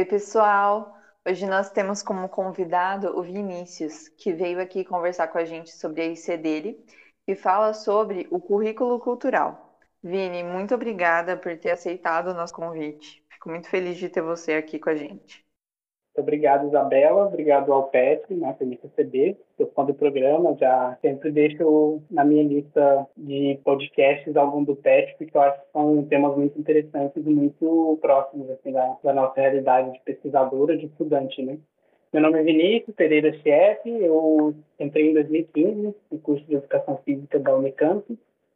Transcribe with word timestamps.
Oi, 0.00 0.06
pessoal! 0.06 0.96
Hoje 1.28 1.44
nós 1.44 1.70
temos 1.70 2.02
como 2.02 2.26
convidado 2.26 3.18
o 3.18 3.22
Vinícius, 3.22 4.08
que 4.16 4.32
veio 4.32 4.58
aqui 4.58 4.82
conversar 4.82 5.28
com 5.28 5.36
a 5.36 5.44
gente 5.44 5.70
sobre 5.76 6.00
a 6.00 6.06
IC 6.06 6.38
dele 6.38 6.82
e 7.28 7.36
fala 7.36 7.74
sobre 7.74 8.26
o 8.30 8.40
currículo 8.40 8.98
cultural. 8.98 9.78
Vini, 10.02 10.42
muito 10.42 10.74
obrigada 10.74 11.36
por 11.36 11.54
ter 11.58 11.72
aceitado 11.72 12.28
o 12.28 12.34
nosso 12.34 12.54
convite. 12.54 13.22
Fico 13.30 13.50
muito 13.50 13.68
feliz 13.68 13.98
de 13.98 14.08
ter 14.08 14.22
você 14.22 14.54
aqui 14.54 14.78
com 14.78 14.88
a 14.88 14.96
gente. 14.96 15.44
Obrigado, 16.16 16.66
Isabela. 16.66 17.26
Obrigado 17.26 17.72
ao 17.72 17.88
Petri 17.88 18.34
né, 18.34 18.52
por 18.52 18.66
me 18.66 18.78
receber. 18.82 19.38
Eu 19.58 19.70
fã 19.74 19.84
do 19.84 19.94
programa, 19.94 20.56
já 20.58 20.98
sempre 21.00 21.30
deixo 21.30 22.02
na 22.10 22.24
minha 22.24 22.42
lista 22.42 23.06
de 23.16 23.58
podcasts 23.64 24.36
algum 24.36 24.64
do 24.64 24.74
Petri, 24.74 25.14
porque 25.16 25.36
eu 25.36 25.40
acho 25.40 25.60
que 25.60 25.72
são 25.72 26.04
temas 26.04 26.36
muito 26.36 26.58
interessantes 26.58 27.24
e 27.24 27.30
muito 27.30 27.98
próximos 28.00 28.50
assim, 28.50 28.72
da, 28.72 28.96
da 29.02 29.12
nossa 29.12 29.40
realidade 29.40 29.92
de 29.92 30.00
pesquisadora, 30.00 30.76
de 30.76 30.86
estudante. 30.86 31.42
Né? 31.42 31.58
Meu 32.12 32.22
nome 32.22 32.40
é 32.40 32.42
Vinícius 32.42 32.96
Pereira 32.96 33.32
Chef, 33.38 33.88
eu 33.88 34.54
entrei 34.80 35.10
em 35.10 35.14
2015 35.14 35.94
no 36.10 36.18
curso 36.18 36.44
de 36.44 36.56
Educação 36.56 36.98
Física 37.04 37.38
da 37.38 37.56
Unicamp 37.56 38.04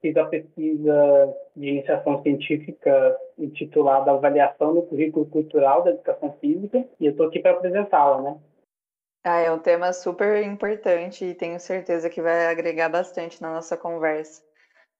fiz 0.04 0.14
a 0.18 0.26
pesquisa 0.26 1.34
de 1.56 1.66
iniciação 1.66 2.22
científica 2.22 3.16
intitulada 3.38 4.10
Avaliação 4.10 4.74
no 4.74 4.82
Currículo 4.82 5.24
Cultural 5.24 5.82
da 5.82 5.92
Educação 5.92 6.36
Física 6.42 6.84
e 7.00 7.06
eu 7.06 7.12
estou 7.12 7.26
aqui 7.26 7.40
para 7.40 7.52
apresentá-la, 7.52 8.20
né? 8.20 8.38
Ah, 9.24 9.40
é 9.40 9.50
um 9.50 9.58
tema 9.58 9.90
super 9.94 10.42
importante 10.44 11.24
e 11.24 11.34
tenho 11.34 11.58
certeza 11.58 12.10
que 12.10 12.20
vai 12.20 12.48
agregar 12.48 12.90
bastante 12.90 13.40
na 13.40 13.54
nossa 13.54 13.78
conversa. 13.78 14.42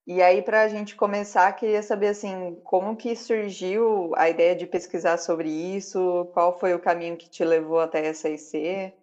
E 0.06 0.22
aí, 0.22 0.40
para 0.40 0.62
a 0.62 0.68
gente 0.68 0.96
começar, 0.96 1.52
queria 1.52 1.82
saber 1.82 2.08
assim, 2.08 2.58
como 2.64 2.96
que 2.96 3.14
surgiu 3.14 4.12
a 4.16 4.30
ideia 4.30 4.54
de 4.54 4.66
pesquisar 4.66 5.18
sobre 5.18 5.50
isso? 5.50 6.30
Qual 6.32 6.58
foi 6.58 6.72
o 6.72 6.78
caminho 6.78 7.18
que 7.18 7.28
te 7.28 7.44
levou 7.44 7.80
até 7.80 8.06
essa 8.06 8.30
IC? 8.30 8.94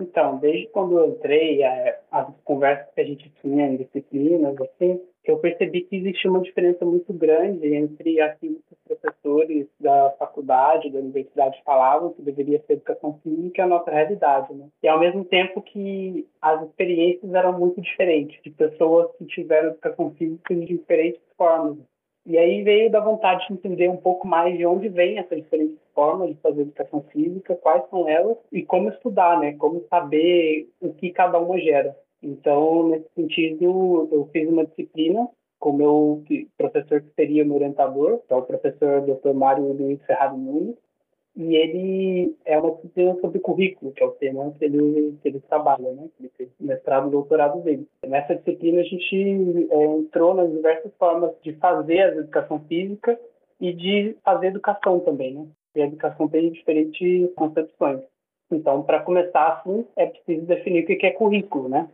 Então, 0.00 0.38
desde 0.38 0.66
quando 0.68 0.98
eu 0.98 1.08
entrei, 1.08 1.62
as 2.10 2.26
conversas 2.42 2.92
que 2.94 3.00
a 3.00 3.04
gente 3.04 3.30
tinha 3.40 3.66
em 3.66 3.76
disciplinas, 3.76 4.56
assim, 4.60 5.00
eu 5.24 5.38
percebi 5.38 5.82
que 5.82 5.96
existia 5.96 6.30
uma 6.30 6.40
diferença 6.40 6.84
muito 6.84 7.12
grande 7.12 7.74
entre 7.74 8.20
aquilo 8.20 8.56
que 8.56 8.74
os 8.74 8.78
professores 8.86 9.66
da 9.78 10.10
faculdade, 10.18 10.90
da 10.90 10.98
universidade 10.98 11.60
falavam 11.64 12.12
que 12.12 12.22
deveria 12.22 12.62
ser 12.66 12.74
educação 12.74 13.18
física 13.22 13.60
e 13.60 13.64
a 13.64 13.66
nossa 13.66 13.90
realidade, 13.90 14.52
né? 14.54 14.68
E 14.82 14.88
ao 14.88 14.98
mesmo 14.98 15.24
tempo 15.24 15.62
que 15.62 16.26
as 16.40 16.62
experiências 16.62 17.32
eram 17.32 17.58
muito 17.58 17.80
diferentes, 17.80 18.40
de 18.42 18.50
pessoas 18.50 19.10
que 19.16 19.26
tiveram 19.26 19.70
educação 19.70 20.10
física 20.12 20.54
de 20.54 20.66
diferentes 20.66 21.20
formas. 21.36 21.78
E 22.26 22.36
aí 22.36 22.62
veio 22.62 22.90
da 22.90 23.00
vontade 23.00 23.46
de 23.46 23.54
entender 23.54 23.88
um 23.88 23.96
pouco 23.96 24.28
mais 24.28 24.56
de 24.56 24.66
onde 24.66 24.88
vem 24.88 25.18
essas 25.18 25.42
diferentes 25.42 25.78
formas 25.94 26.28
de 26.28 26.40
fazer 26.40 26.62
educação 26.62 27.02
física, 27.10 27.56
quais 27.56 27.82
são 27.88 28.08
elas 28.08 28.36
e 28.52 28.62
como 28.62 28.90
estudar, 28.90 29.38
né? 29.40 29.54
Como 29.54 29.84
saber 29.88 30.68
o 30.80 30.92
que 30.92 31.10
cada 31.10 31.38
uma 31.38 31.58
gera. 31.58 31.96
Então, 32.22 32.88
nesse 32.88 33.08
sentido, 33.14 34.08
eu 34.12 34.28
fiz 34.32 34.48
uma 34.48 34.66
disciplina 34.66 35.28
com 35.58 35.70
o 35.70 35.76
meu 35.76 36.24
professor 36.56 37.00
que 37.00 37.14
seria 37.14 37.44
meu 37.44 37.56
orientador, 37.56 38.20
que 38.26 38.32
é 38.32 38.36
o 38.36 38.42
professor 38.42 39.02
Dr. 39.02 39.32
Mário 39.34 39.72
Luiz 39.72 40.02
Ferrado 40.06 40.36
Nunes, 40.36 40.76
e 41.36 41.54
ele 41.54 42.36
é 42.44 42.58
uma 42.58 42.72
disciplina 42.72 43.16
sobre 43.20 43.38
currículo, 43.38 43.92
que 43.92 44.02
é 44.02 44.06
o 44.06 44.12
tema 44.12 44.52
que 44.58 44.64
ele, 44.64 45.16
que 45.22 45.28
ele 45.28 45.40
trabalha, 45.40 45.92
né? 45.92 46.08
Ele 46.18 46.30
fez 46.36 46.50
mestrado 46.58 47.08
e 47.08 47.10
doutorado 47.10 47.60
dele. 47.62 47.86
Nessa 48.06 48.34
disciplina, 48.34 48.80
a 48.80 48.84
gente 48.84 49.68
é, 49.70 49.84
entrou 49.84 50.34
nas 50.34 50.50
diversas 50.50 50.92
formas 50.98 51.32
de 51.42 51.52
fazer 51.54 52.00
a 52.00 52.08
educação 52.08 52.60
física 52.60 53.18
e 53.60 53.72
de 53.72 54.16
fazer 54.24 54.48
educação 54.48 55.00
também, 55.00 55.34
né? 55.34 55.46
E 55.76 55.82
a 55.82 55.86
educação 55.86 56.28
tem 56.28 56.50
diferentes 56.50 57.32
concepções. 57.34 58.00
Então, 58.50 58.82
para 58.82 59.00
começar 59.00 59.60
assim, 59.60 59.86
é 59.94 60.06
preciso 60.06 60.46
definir 60.46 60.82
o 60.82 60.86
que 60.86 61.06
é 61.06 61.12
currículo, 61.12 61.68
né? 61.68 61.88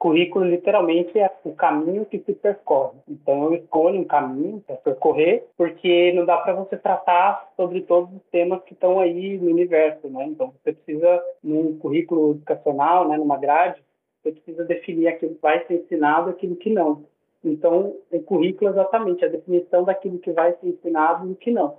Currículo 0.00 0.46
literalmente 0.46 1.16
é 1.18 1.30
o 1.44 1.52
caminho 1.52 2.06
que 2.06 2.18
se 2.20 2.32
percorre. 2.32 2.98
Então 3.06 3.44
eu 3.44 3.54
escolho 3.56 4.00
um 4.00 4.04
caminho 4.04 4.64
para 4.66 4.76
percorrer, 4.76 5.46
porque 5.58 6.10
não 6.14 6.24
dá 6.24 6.38
para 6.38 6.54
você 6.54 6.78
tratar 6.78 7.52
sobre 7.54 7.82
todos 7.82 8.10
os 8.16 8.22
temas 8.32 8.62
que 8.64 8.72
estão 8.72 8.98
aí 8.98 9.36
no 9.36 9.50
universo, 9.50 10.08
né? 10.08 10.24
Então 10.24 10.52
você 10.52 10.72
precisa 10.72 11.22
num 11.44 11.78
currículo 11.78 12.30
educacional, 12.30 13.06
né, 13.06 13.18
numa 13.18 13.36
grade, 13.36 13.84
você 14.22 14.32
precisa 14.32 14.64
definir 14.64 15.06
aquilo 15.06 15.34
que 15.34 15.42
vai 15.42 15.66
ser 15.66 15.74
ensinado, 15.74 16.30
aquilo 16.30 16.56
que 16.56 16.70
não. 16.70 17.04
Então 17.44 17.94
o 18.10 18.22
currículo 18.22 18.70
é 18.70 18.72
exatamente 18.72 19.22
a 19.22 19.28
definição 19.28 19.84
daquilo 19.84 20.18
que 20.18 20.32
vai 20.32 20.54
ser 20.54 20.66
ensinado 20.66 21.28
e 21.28 21.32
o 21.32 21.36
que 21.36 21.50
não. 21.50 21.76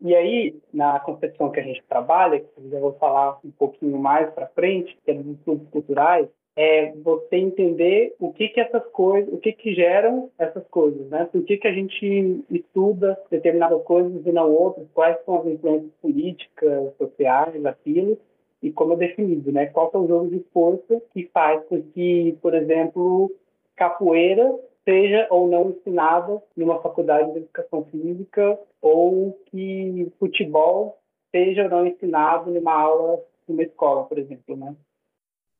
E 0.00 0.14
aí, 0.14 0.56
na 0.72 0.98
concepção 1.00 1.50
que 1.50 1.60
a 1.60 1.62
gente 1.62 1.82
trabalha, 1.86 2.40
que 2.40 2.46
eu 2.56 2.70
já 2.70 2.78
vou 2.78 2.92
falar 2.94 3.38
um 3.44 3.50
pouquinho 3.50 3.98
mais 3.98 4.30
para 4.32 4.46
frente, 4.46 4.96
que 5.04 5.10
é 5.10 5.14
dos 5.14 5.36
estudos 5.36 5.68
culturais, 5.70 6.28
é 6.60 6.92
você 7.04 7.36
entender 7.36 8.16
o 8.18 8.32
que 8.32 8.48
que 8.48 8.60
essas 8.60 8.84
coisas, 8.88 9.32
o 9.32 9.38
que 9.38 9.52
que 9.52 9.72
geram 9.74 10.28
essas 10.36 10.66
coisas, 10.66 11.08
né? 11.08 11.24
Por 11.30 11.44
que 11.44 11.56
que 11.56 11.68
a 11.68 11.72
gente 11.72 12.44
estuda 12.50 13.16
determinadas 13.30 13.80
coisas 13.84 14.26
e 14.26 14.32
não 14.32 14.52
outras? 14.52 14.88
Quais 14.92 15.16
são 15.24 15.38
as 15.38 15.46
influências 15.46 15.92
políticas, 16.02 16.96
sociais, 16.96 17.64
aquilo? 17.64 18.18
E 18.60 18.72
como 18.72 18.94
é 18.94 18.96
definido, 18.96 19.52
né? 19.52 19.66
Qual 19.66 19.88
é 19.94 19.98
o 19.98 20.08
jogo 20.08 20.30
de 20.30 20.40
força 20.52 21.00
que 21.12 21.30
faz 21.32 21.64
com 21.66 21.80
que, 21.80 22.36
por 22.42 22.52
exemplo, 22.52 23.30
capoeira 23.76 24.52
seja 24.84 25.28
ou 25.30 25.46
não 25.46 25.70
ensinada 25.70 26.42
numa 26.56 26.82
faculdade 26.82 27.30
de 27.34 27.38
educação 27.38 27.84
física 27.84 28.58
ou 28.82 29.38
que 29.46 30.10
futebol 30.18 30.98
seja 31.30 31.62
ou 31.62 31.70
não 31.70 31.86
ensinado 31.86 32.50
numa 32.50 32.72
aula 32.72 33.22
numa 33.46 33.62
escola, 33.62 34.04
por 34.06 34.18
exemplo, 34.18 34.56
né? 34.56 34.74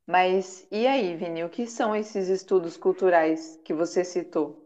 Mas 0.08 0.66
e 0.72 0.86
aí, 0.86 1.14
Vini, 1.14 1.44
o 1.44 1.50
que 1.50 1.66
são 1.66 1.94
esses 1.94 2.30
estudos 2.30 2.78
culturais 2.78 3.60
que 3.62 3.74
você 3.74 4.02
citou? 4.02 4.56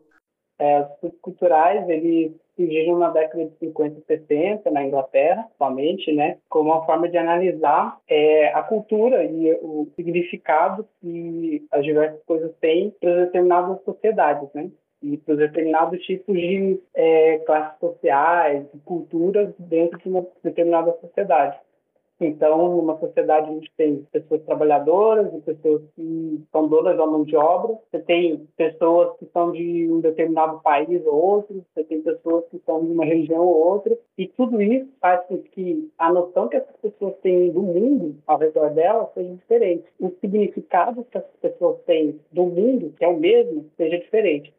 É, 0.57 0.83
os 0.83 0.91
estudos 0.93 1.19
culturais, 1.21 1.89
eles 1.89 2.33
surgiram 2.55 2.97
na 2.99 3.11
década 3.11 3.47
de 3.47 3.57
50 3.59 3.99
e 3.99 4.05
60, 4.05 4.71
na 4.71 4.85
Inglaterra, 4.85 5.49
somente, 5.59 6.13
né, 6.13 6.39
como 6.49 6.71
uma 6.71 6.87
forma 6.87 7.09
de 7.09 7.19
analisar 7.19 7.99
é, 8.09 8.53
a 8.53 8.63
cultura 8.63 9.25
e 9.25 9.53
o 9.55 9.91
significado 9.97 10.87
que 11.01 11.67
as 11.73 11.83
diversas 11.85 12.23
coisas 12.25 12.55
têm 12.61 12.95
para 13.01 13.25
determinadas 13.25 13.83
sociedades, 13.83 14.49
né? 14.55 14.71
e 15.03 15.17
para 15.17 15.35
determinados 15.35 16.01
tipos 16.05 16.37
de 16.37 16.81
é, 16.95 17.39
classes 17.39 17.81
sociais 17.81 18.65
e 18.73 18.79
culturas 18.79 19.53
dentro 19.59 19.99
de 19.99 20.09
uma 20.09 20.25
determinada 20.45 20.97
sociedade. 21.01 21.59
Então, 22.27 22.77
numa 22.77 22.99
sociedade, 22.99 23.51
a 23.51 23.55
gente 23.55 23.73
tem 23.77 24.07
pessoas 24.13 24.43
trabalhadoras 24.43 25.33
e 25.35 25.41
pessoas 25.41 25.83
que 25.95 26.41
são 26.51 26.69
donas 26.69 26.97
da 26.97 27.07
mão 27.07 27.25
de 27.25 27.37
obra. 27.37 27.79
Você 27.91 27.99
tem 28.01 28.47
pessoas 28.57 29.17
que 29.19 29.27
são 29.33 29.53
de 29.53 29.91
um 29.91 30.01
determinado 30.01 30.61
país 30.61 31.05
ou 31.07 31.15
outro. 31.15 31.65
Você 31.75 31.85
tem 31.85 32.03
pessoas 32.03 32.45
que 32.51 32.61
são 32.65 32.85
de 32.85 32.93
uma 32.93 33.05
região 33.05 33.47
ou 33.47 33.73
outra. 33.73 33.97
E 34.17 34.27
tudo 34.29 34.61
isso 34.61 34.89
faz 35.01 35.25
com 35.27 35.39
que 35.39 35.91
a 35.99 36.13
noção 36.13 36.49
que 36.49 36.57
essas 36.57 36.77
pessoas 36.77 37.15
têm 37.23 37.51
do 37.51 37.63
mundo 37.63 38.17
ao 38.27 38.39
redor 38.39 38.71
delas 38.71 39.09
seja 39.15 39.35
diferente. 39.35 39.85
O 40.01 40.11
significado 40.21 41.05
que 41.11 41.19
essas 41.19 41.37
pessoas 41.41 41.81
têm 41.87 42.21
do 42.31 42.45
mundo, 42.45 42.93
que 42.97 43.05
é 43.05 43.09
o 43.09 43.19
mesmo, 43.19 43.67
seja 43.77 43.99
diferente. 43.99 44.53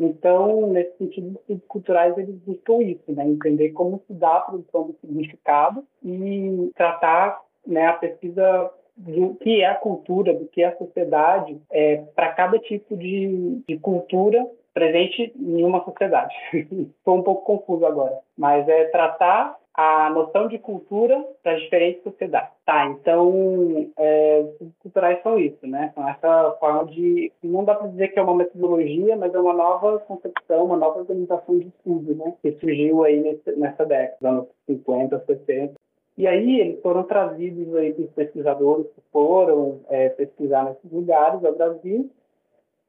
Então, 0.00 0.66
nesse 0.68 0.96
sentido, 0.96 1.28
os 1.28 1.40
estudos 1.40 1.64
culturais 1.68 2.16
eles 2.16 2.34
buscam 2.36 2.82
isso, 2.82 3.12
né? 3.12 3.26
entender 3.26 3.68
como 3.70 4.02
se 4.06 4.14
dá 4.14 4.38
a 4.38 4.40
produção 4.40 4.84
do 4.84 4.96
significado 4.98 5.84
e 6.02 6.72
tratar 6.74 7.38
né, 7.66 7.86
a 7.86 7.92
pesquisa 7.92 8.70
do 8.96 9.34
que 9.34 9.60
é 9.60 9.66
a 9.66 9.74
cultura, 9.74 10.32
do 10.32 10.46
que 10.46 10.62
é 10.62 10.68
a 10.68 10.76
sociedade, 10.78 11.60
é, 11.70 11.98
para 12.14 12.32
cada 12.32 12.58
tipo 12.58 12.96
de, 12.96 13.62
de 13.68 13.78
cultura 13.78 14.46
presente 14.72 15.34
em 15.38 15.62
uma 15.62 15.84
sociedade. 15.84 16.34
Estou 16.52 17.18
um 17.18 17.22
pouco 17.22 17.44
confuso 17.44 17.84
agora, 17.84 18.18
mas 18.36 18.66
é 18.68 18.84
tratar 18.86 19.59
a 19.74 20.10
noção 20.10 20.48
de 20.48 20.58
cultura 20.58 21.24
para 21.42 21.58
diferentes 21.58 22.02
sociedades. 22.02 22.50
Tá, 22.64 22.86
então, 22.86 23.90
é, 23.96 24.44
culturais 24.80 25.22
são 25.22 25.38
isso, 25.38 25.66
né? 25.66 25.92
São 25.94 26.08
essa 26.08 26.56
forma 26.58 26.86
de... 26.86 27.32
Não 27.42 27.64
dá 27.64 27.74
para 27.74 27.88
dizer 27.88 28.08
que 28.08 28.18
é 28.18 28.22
uma 28.22 28.34
metodologia, 28.34 29.16
mas 29.16 29.32
é 29.32 29.38
uma 29.38 29.52
nova 29.52 29.98
concepção, 30.00 30.64
uma 30.64 30.76
nova 30.76 31.00
organização 31.00 31.58
de 31.58 31.68
estudo, 31.68 32.14
né? 32.14 32.34
Que 32.42 32.52
surgiu 32.52 33.04
aí 33.04 33.20
nesse, 33.20 33.52
nessa 33.58 33.86
década, 33.86 34.28
anos 34.28 34.48
50, 34.66 35.24
60. 35.26 35.74
E 36.18 36.26
aí 36.26 36.60
eles 36.60 36.82
foram 36.82 37.04
trazidos 37.04 37.74
aí 37.76 37.92
pelos 37.94 38.10
pesquisadores 38.12 38.86
que 38.88 39.00
foram 39.12 39.80
é, 39.88 40.10
pesquisar 40.10 40.64
nesses 40.64 40.92
lugares 40.92 41.44
ao 41.44 41.54
Brasil 41.54 42.10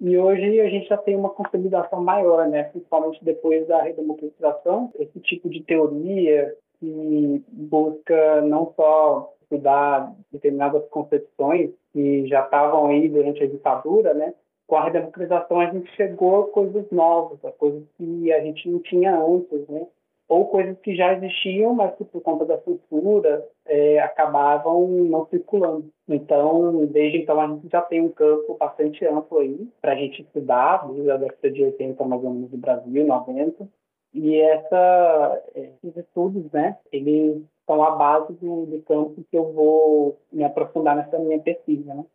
e 0.02 0.18
hoje 0.18 0.60
a 0.60 0.68
gente 0.68 0.88
já 0.88 0.98
tem 0.98 1.16
uma 1.16 1.30
consolidação 1.30 2.04
maior, 2.04 2.48
né? 2.48 2.64
principalmente 2.64 3.24
depois 3.24 3.68
da 3.68 3.84
redemocratização. 3.84 4.92
Esse 4.98 5.20
tipo 5.20 5.48
de 5.48 5.62
teoria 5.62 6.56
que 6.82 7.46
busca 7.48 8.42
não 8.42 8.74
só 8.76 9.34
estudar 9.44 10.14
determinadas 10.32 10.84
concepções 10.90 11.70
que 11.94 12.28
já 12.28 12.44
estavam 12.44 12.88
aí 12.88 13.08
durante 13.08 13.44
a 13.44 13.48
ditadura, 13.48 14.14
né? 14.14 14.34
Com 14.68 14.76
a 14.76 14.84
redemocratização 14.86 15.60
a 15.60 15.72
gente 15.72 15.90
chegou 15.96 16.42
a 16.42 16.48
coisas 16.48 16.90
novas, 16.92 17.44
a 17.46 17.52
coisas 17.52 17.84
que 17.98 18.34
a 18.34 18.42
gente 18.42 18.70
não 18.70 18.80
tinha 18.80 19.16
antes, 19.16 19.68
né? 19.70 19.86
ou 20.32 20.48
coisas 20.48 20.80
que 20.80 20.96
já 20.96 21.14
existiam, 21.14 21.74
mas 21.74 21.94
que 21.98 22.06
por 22.06 22.22
conta 22.22 22.46
da 22.46 22.58
censura 22.62 23.46
é, 23.66 24.00
acabavam 24.00 24.88
não 24.88 25.26
circulando. 25.26 25.92
Então, 26.08 26.86
desde 26.86 27.18
então, 27.18 27.38
a 27.38 27.48
gente 27.48 27.68
já 27.70 27.82
tem 27.82 28.00
um 28.00 28.08
campo 28.08 28.56
bastante 28.58 29.06
amplo 29.06 29.40
aí 29.40 29.68
para 29.82 29.92
a 29.92 29.96
gente 29.96 30.22
estudar, 30.22 30.88
desde 30.88 31.12
a 31.12 31.18
década 31.18 31.52
de 31.52 31.66
80, 31.66 32.06
mais 32.06 32.24
ou 32.24 32.30
menos, 32.30 32.50
do 32.50 32.58
Brasil, 32.58 33.06
90. 33.06 33.68
E 34.14 34.40
essa, 34.40 35.44
esses 35.56 35.98
estudos, 35.98 36.52
né, 36.52 36.78
eles 36.92 37.42
são 37.66 37.82
a 37.82 37.92
base 37.92 38.34
do, 38.34 38.66
do 38.66 38.82
campo 38.82 39.24
que 39.30 39.38
eu 39.38 39.54
vou 39.54 40.18
me 40.32 40.44
aprofundar 40.44 40.96
nessa 40.96 41.18
minha 41.18 41.40
pesquisa, 41.40 41.94
né. 41.94 42.06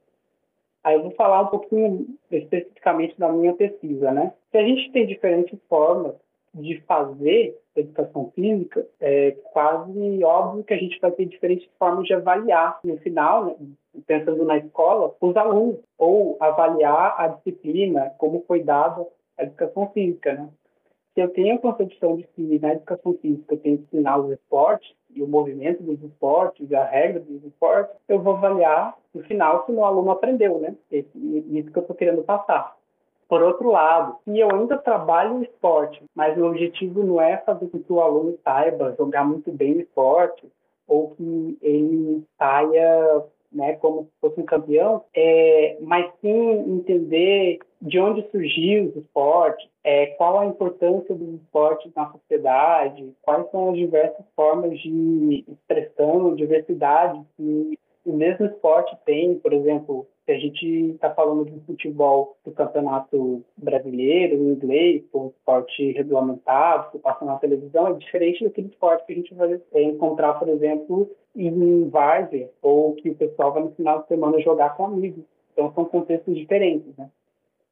Aí 0.85 0.95
eu 0.95 1.03
vou 1.03 1.11
falar 1.13 1.43
um 1.43 1.47
pouquinho 1.49 2.07
especificamente 2.31 3.19
da 3.19 3.33
minha 3.33 3.55
pesquisa, 3.55 4.13
né. 4.13 4.33
Que 4.53 4.59
a 4.59 4.63
gente 4.63 4.93
tem 4.93 5.07
diferentes 5.07 5.59
formas 5.69 6.15
de 6.55 6.81
fazer 6.83 7.59
educação 7.75 8.31
física, 8.35 8.87
é 9.01 9.33
quase 9.53 10.25
óbvio 10.25 10.65
que 10.65 10.73
a 10.73 10.79
gente 10.79 10.99
vai 11.01 11.11
ter 11.11 11.27
diferentes 11.27 11.69
formas 11.79 12.07
de 12.07 12.15
avaliar 12.15 12.79
no 12.83 12.97
final, 12.99 13.45
né, 13.45 13.57
pensando 14.07 14.45
na 14.45 14.59
escola, 14.59 15.15
os 15.21 15.37
alunos, 15.37 15.79
ou 15.99 16.37
avaliar 16.41 17.15
a 17.19 17.29
disciplina, 17.29 18.11
como 18.19 18.45
foi 18.47 18.63
dada 18.63 19.07
a 19.39 19.43
educação 19.43 19.91
física. 19.93 20.33
Né? 20.33 20.49
Se 21.17 21.23
eu 21.23 21.31
tenho 21.31 21.55
a 21.55 21.59
concepção 21.59 22.19
de 22.19 22.25
que 22.25 22.59
na 22.59 22.75
educação 22.75 23.15
física 23.15 23.55
eu 23.55 23.59
tenho 23.59 23.79
que 23.79 23.85
ensinar 23.85 24.19
os 24.19 24.33
esportes, 24.33 24.95
e 25.15 25.23
o 25.23 25.27
movimento 25.27 25.83
dos 25.83 25.99
esportes, 26.03 26.71
a 26.75 26.85
regra 26.85 27.21
dos 27.21 27.43
esportes, 27.43 27.97
eu 28.07 28.21
vou 28.21 28.37
avaliar 28.37 28.95
no 29.15 29.23
final 29.23 29.65
se 29.65 29.73
o 29.73 29.75
meu 29.75 29.87
aluno 29.87 30.11
aprendeu, 30.11 30.59
né? 30.59 30.77
Isso 30.93 31.71
que 31.73 31.79
eu 31.79 31.81
estou 31.81 31.97
querendo 31.97 32.23
passar. 32.23 32.77
Por 33.27 33.43
outro 33.43 33.71
lado, 33.71 34.19
se 34.25 34.39
eu 34.39 34.55
ainda 34.55 34.77
trabalho 34.77 35.37
o 35.37 35.43
esporte, 35.43 36.05
mas 36.15 36.37
meu 36.37 36.49
objetivo 36.49 37.03
não 37.03 37.19
é 37.19 37.39
fazer 37.39 37.67
com 37.69 37.79
que 37.79 37.91
o 37.91 38.03
aluno 38.03 38.39
saiba 38.45 38.95
jogar 38.99 39.25
muito 39.25 39.51
bem 39.51 39.73
o 39.73 39.81
esporte, 39.81 40.47
ou 40.87 41.13
que 41.13 41.57
ele 41.63 42.23
saia 42.37 43.25
né, 43.53 43.75
como 43.75 44.05
se 44.05 44.11
fosse 44.21 44.41
um 44.41 44.45
campeão, 44.45 45.03
é, 45.15 45.77
mas 45.81 46.11
sim 46.21 46.51
entender 46.67 47.59
de 47.81 47.99
onde 47.99 48.29
surgiu 48.31 48.93
o 48.95 48.99
esporte, 48.99 49.69
é, 49.85 50.07
qual 50.19 50.39
a 50.39 50.47
importância 50.47 51.15
dos 51.15 51.41
esportes 51.41 51.93
na 51.95 52.11
sociedade, 52.11 53.13
quais 53.23 53.51
são 53.51 53.71
as 53.71 53.77
diversas 53.77 54.25
formas 54.35 54.79
de 54.81 55.45
expressão, 55.49 56.35
diversidade 56.35 57.21
que 57.37 57.79
o 58.05 58.13
mesmo 58.13 58.47
esporte 58.47 58.97
tem, 59.05 59.35
por 59.41 59.53
exemplo, 59.53 60.07
se 60.25 60.33
a 60.33 60.39
gente 60.39 60.67
está 60.95 61.11
falando 61.11 61.45
de 61.45 61.59
futebol 61.67 62.37
do 62.45 62.53
campeonato 62.53 63.45
brasileiro, 63.57 64.37
inglês, 64.37 65.05
um 65.15 65.29
esporte 65.29 65.93
regulamentado, 65.93 66.91
que 66.91 66.99
passa 66.99 67.25
na 67.25 67.37
televisão, 67.37 67.89
é 67.89 67.93
diferente 67.95 68.45
daquele 68.45 68.69
esporte 68.69 69.07
que 69.07 69.13
a 69.13 69.17
gente 69.17 69.35
vai 69.35 69.61
encontrar, 69.75 70.35
por 70.35 70.49
exemplo, 70.49 71.09
em 71.37 71.89
várzea, 71.89 72.51
ou 72.63 72.95
que 72.95 73.11
o 73.11 73.15
pessoal 73.15 73.53
vai 73.53 73.63
no 73.63 73.73
final 73.73 74.03
de 74.03 74.09
semana 74.09 74.41
jogar 74.41 74.77
com 74.77 74.87
amigos. 74.87 75.25
Então, 75.53 75.73
são 75.75 75.85
contextos 75.85 76.35
diferentes, 76.35 76.97
né? 76.97 77.09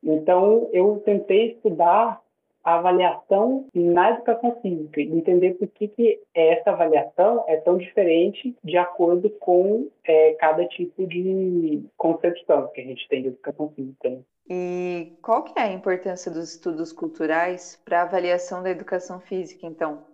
Então, 0.02 0.68
eu 0.72 1.02
tentei 1.04 1.52
estudar 1.52 2.20
a 2.62 2.76
avaliação 2.76 3.66
na 3.74 4.10
educação 4.12 4.58
física 4.62 5.00
e 5.00 5.12
entender 5.12 5.54
por 5.54 5.68
que, 5.68 5.86
que 5.88 6.20
essa 6.34 6.70
avaliação 6.70 7.44
é 7.46 7.56
tão 7.58 7.76
diferente 7.76 8.56
de 8.64 8.76
acordo 8.78 9.28
com 9.28 9.88
é, 10.02 10.32
cada 10.34 10.66
tipo 10.66 11.06
de 11.06 11.84
concepção 11.96 12.68
que 12.68 12.80
a 12.80 12.84
gente 12.84 13.06
tem 13.08 13.22
de 13.22 13.28
educação 13.28 13.68
física. 13.76 14.08
Né? 14.08 14.20
E 14.48 15.12
qual 15.22 15.42
que 15.42 15.58
é 15.58 15.62
a 15.62 15.72
importância 15.72 16.30
dos 16.30 16.54
estudos 16.54 16.90
culturais 16.90 17.80
para 17.84 18.00
a 18.00 18.02
avaliação 18.04 18.62
da 18.62 18.70
educação 18.70 19.20
física, 19.20 19.66
então? 19.66 20.04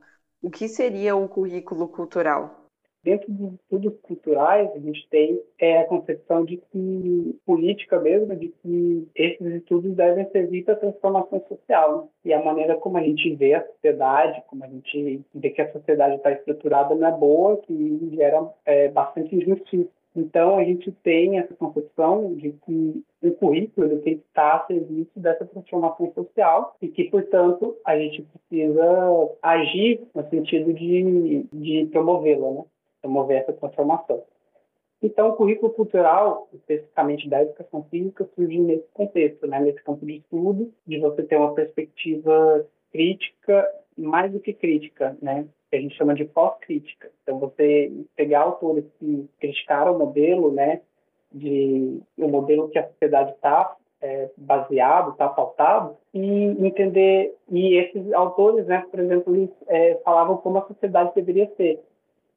O 0.42 0.50
que 0.50 0.68
seria 0.68 1.14
o 1.14 1.28
currículo 1.28 1.86
cultural? 1.88 2.59
Dentro 3.02 3.32
dos 3.32 3.54
estudos 3.54 3.98
culturais, 4.02 4.70
a 4.74 4.78
gente 4.78 5.08
tem 5.08 5.40
é, 5.58 5.78
a 5.78 5.84
concepção 5.84 6.44
de 6.44 6.58
que, 6.58 7.38
política 7.46 7.98
mesmo, 7.98 8.36
de 8.36 8.48
que 8.48 9.08
esses 9.14 9.46
estudos 9.54 9.96
devem 9.96 10.28
servir 10.30 10.64
para 10.64 10.74
a 10.74 10.78
transformação 10.78 11.42
social. 11.48 12.02
Né? 12.02 12.08
E 12.26 12.32
a 12.34 12.44
maneira 12.44 12.76
como 12.76 12.98
a 12.98 13.02
gente 13.02 13.34
vê 13.34 13.54
a 13.54 13.66
sociedade, 13.66 14.42
como 14.48 14.64
a 14.64 14.68
gente 14.68 15.24
vê 15.34 15.50
que 15.50 15.62
a 15.62 15.72
sociedade 15.72 16.16
está 16.16 16.30
estruturada 16.32 16.94
não 16.94 17.08
é 17.08 17.12
boa, 17.12 17.56
que 17.58 18.10
gera 18.14 18.46
é, 18.66 18.88
bastante 18.88 19.34
injustiça. 19.34 19.88
Então, 20.14 20.58
a 20.58 20.64
gente 20.64 20.90
tem 21.04 21.38
essa 21.38 21.54
concepção 21.54 22.34
de 22.34 22.52
que 22.52 23.04
o 23.22 23.30
currículo 23.32 23.88
tem 24.00 24.18
que 24.18 24.24
estar 24.26 24.56
a 24.56 24.66
serviço 24.66 25.12
dessa 25.16 25.46
transformação 25.46 26.12
social 26.12 26.76
e 26.82 26.88
que, 26.88 27.04
portanto, 27.04 27.76
a 27.86 27.96
gente 27.96 28.22
precisa 28.22 29.30
agir 29.40 30.02
no 30.14 30.28
sentido 30.28 30.74
de, 30.74 31.46
de 31.52 31.86
promovê-la, 31.92 32.50
né? 32.50 32.64
Promover 33.00 33.38
essa 33.38 33.52
transformação. 33.52 34.22
Então, 35.02 35.30
o 35.30 35.32
currículo 35.32 35.72
cultural, 35.72 36.48
especificamente 36.52 37.28
da 37.28 37.42
educação 37.42 37.82
física, 37.84 38.28
surge 38.34 38.58
nesse 38.58 38.86
contexto, 38.92 39.46
né? 39.46 39.58
nesse 39.60 39.82
campo 39.82 40.04
de 40.04 40.16
estudo, 40.16 40.72
de 40.86 40.98
você 40.98 41.22
ter 41.22 41.36
uma 41.36 41.54
perspectiva 41.54 42.66
crítica, 42.92 43.66
mais 43.96 44.30
do 44.30 44.40
que 44.40 44.52
crítica, 44.52 45.16
né? 45.22 45.46
que 45.70 45.76
a 45.76 45.80
gente 45.80 45.96
chama 45.96 46.14
de 46.14 46.26
pós-crítica. 46.26 47.10
Então, 47.22 47.38
você 47.38 47.90
pegar 48.14 48.42
autores 48.42 48.84
que 48.98 49.26
criticaram 49.40 49.94
o 49.94 49.98
modelo, 49.98 50.52
né? 50.52 50.82
de 51.32 52.02
o 52.18 52.28
modelo 52.28 52.68
que 52.68 52.78
a 52.78 52.88
sociedade 52.88 53.30
está 53.32 53.76
é, 54.02 54.30
baseado, 54.36 55.12
está 55.12 55.28
pautado, 55.28 55.96
e 56.12 56.46
entender, 56.66 57.34
e 57.50 57.76
esses 57.76 58.12
autores, 58.12 58.66
né, 58.66 58.84
por 58.90 58.98
exemplo, 58.98 59.34
eles 59.34 59.50
é, 59.68 59.94
falavam 60.04 60.38
como 60.38 60.58
a 60.58 60.66
sociedade 60.66 61.12
deveria 61.14 61.50
ser 61.56 61.80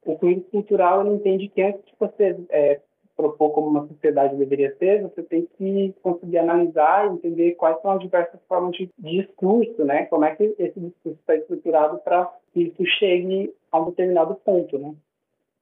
o 0.04 0.16
currículo 0.16 0.46
cultural 0.50 1.00
ele 1.00 1.16
entende 1.16 1.48
que 1.48 1.62
antes 1.62 1.84
de 1.84 1.94
você 1.98 2.36
é, 2.50 2.80
propor 3.16 3.50
como 3.50 3.68
uma 3.68 3.86
sociedade 3.86 4.36
deveria 4.36 4.74
ser, 4.76 5.02
você 5.02 5.22
tem 5.22 5.48
que 5.56 5.94
conseguir 6.02 6.38
analisar 6.38 7.06
e 7.06 7.14
entender 7.14 7.52
quais 7.52 7.80
são 7.80 7.92
as 7.92 8.00
diversas 8.00 8.40
formas 8.48 8.76
de, 8.76 8.90
discurso, 8.98 9.84
né? 9.84 10.06
Como 10.06 10.24
é 10.24 10.34
que 10.34 10.54
esse 10.58 10.78
discurso 10.78 11.18
está 11.20 11.36
estruturado 11.36 11.98
para 11.98 12.30
que 12.52 12.62
isso 12.62 12.84
chegue 12.98 13.54
a 13.70 13.80
um 13.80 13.86
determinado 13.86 14.34
ponto, 14.36 14.78
né? 14.78 14.94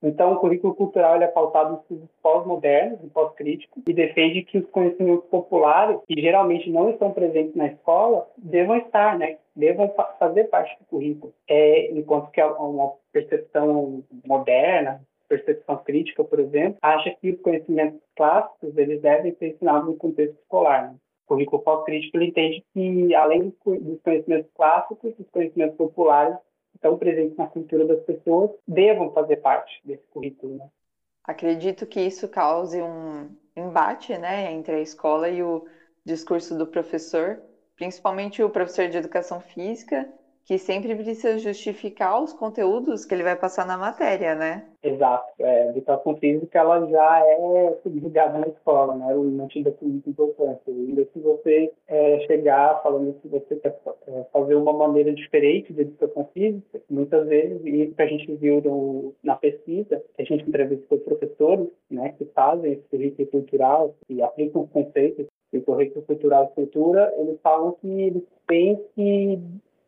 Então, 0.05 0.33
o 0.33 0.41
currículo 0.41 0.75
cultural 0.75 1.23
é 1.23 1.29
pautado 1.29 1.75
em 1.75 1.79
estudos 1.79 2.09
pós-modernos 2.21 2.99
e 3.05 3.07
pós-críticos 3.09 3.85
e 3.87 3.93
defende 3.93 4.43
que 4.43 4.59
os 4.59 4.69
conhecimentos 4.71 5.25
populares, 5.27 6.01
que 6.09 6.21
geralmente 6.21 6.69
não 6.71 6.91
estão 6.91 7.13
presentes 7.13 7.55
na 7.55 7.69
escola, 7.69 8.29
devam 8.37 8.79
estar, 8.79 9.17
né? 9.17 9.37
devam 9.55 9.93
fazer 10.19 10.45
parte 10.45 10.77
do 10.81 10.87
currículo. 10.87 11.33
É, 11.49 11.93
enquanto 11.93 12.33
que 12.33 12.43
uma 12.43 12.95
percepção 13.13 14.05
moderna, 14.25 15.03
percepção 15.29 15.79
crítica, 15.79 16.23
por 16.25 16.41
exemplo, 16.41 16.79
acha 16.83 17.11
que 17.21 17.31
os 17.31 17.41
conhecimentos 17.41 18.01
clássicos 18.17 18.77
eles 18.77 19.01
devem 19.01 19.35
ser 19.37 19.55
ensinados 19.55 19.87
no 19.87 19.97
contexto 19.97 20.39
escolar. 20.39 20.91
Né? 20.91 20.97
O 21.25 21.29
currículo 21.29 21.63
pós-crítico 21.63 22.21
entende 22.21 22.65
que, 22.75 23.15
além 23.15 23.55
dos 23.65 24.01
conhecimentos 24.03 24.51
clássicos, 24.55 25.15
os 25.19 25.29
conhecimentos 25.31 25.77
populares 25.77 26.37
estão 26.75 26.99
presentes 26.99 27.37
na 27.37 27.47
cultura 27.47 27.87
das 27.87 28.01
pessoas 28.01 28.51
devam 28.67 29.13
fazer 29.13 29.37
parte 29.37 29.81
desse 29.85 30.05
currículo. 30.09 30.57
Né? 30.57 30.69
Acredito 31.25 31.87
que 31.87 32.01
isso 32.01 32.29
cause 32.29 32.83
um 32.83 33.31
embate 33.57 34.17
né, 34.19 34.53
entre 34.53 34.75
a 34.75 34.81
escola 34.81 35.29
e 35.29 35.43
o 35.43 35.65
discurso 36.05 36.59
do 36.59 36.67
professor, 36.67 37.41
principalmente 37.77 38.43
o 38.43 38.51
professor 38.51 38.89
de 38.89 38.99
educação 38.99 39.41
física, 39.41 40.09
que 40.45 40.59
sempre 40.59 40.95
precisa 40.95 41.39
justificar 41.39 42.23
os 42.23 42.33
conteúdos 42.33 43.05
que 43.05 43.15
ele 43.15 43.23
vai 43.23 43.37
passar 43.37 43.67
na 43.67 43.79
matéria, 43.79 44.35
né? 44.35 44.67
Exato. 44.83 45.25
É, 45.39 45.63
a 45.63 45.71
educação 45.71 46.17
física 46.17 46.59
ela 46.59 46.85
já 46.89 47.21
é 47.25 47.79
subjugada 47.83 48.39
na 48.39 48.49
escola, 48.49 48.97
né? 48.97 49.15
Não 49.15 49.47
tinha 49.47 49.71
com 49.71 49.87
muita 49.87 50.11
importância. 50.11 50.61
Ainda 50.67 51.07
se 51.13 51.21
você 51.21 51.73
é, 51.87 52.21
chegar 52.27 52.83
falando 52.83 53.15
que 53.21 53.29
você 53.29 53.57
quer 53.57 53.79
é, 54.09 54.25
fazer 54.33 54.57
uma 54.57 54.73
maneira 54.73 55.15
diferente 55.15 55.73
de 55.73 55.83
educação 55.83 56.29
física, 56.35 56.81
muitas 56.91 57.29
vezes, 57.29 57.61
e 57.65 57.87
que 57.95 58.03
a 58.03 58.07
gente 58.07 58.35
viu 58.35 58.61
no, 58.61 59.15
na 59.23 59.37
pesquisa, 59.37 60.03
a 60.19 60.25
gente 60.25 60.49
entrevistou 60.49 60.99
professores 60.99 61.69
né, 61.89 62.15
que 62.19 62.25
fazem 62.27 62.73
esse 62.73 62.83
currículo 62.91 63.29
cultural 63.29 63.95
e 64.09 64.21
aplicam 64.21 64.63
os 64.63 64.71
conceitos 64.71 65.27
do 65.53 65.61
currículo 65.61 66.05
cultural 66.07 66.51
e 66.51 66.55
cultura, 66.55 67.13
eles 67.19 67.39
falam 67.43 67.77
que 67.81 67.87
eles 67.87 68.23
têm 68.49 68.81
que 68.95 69.39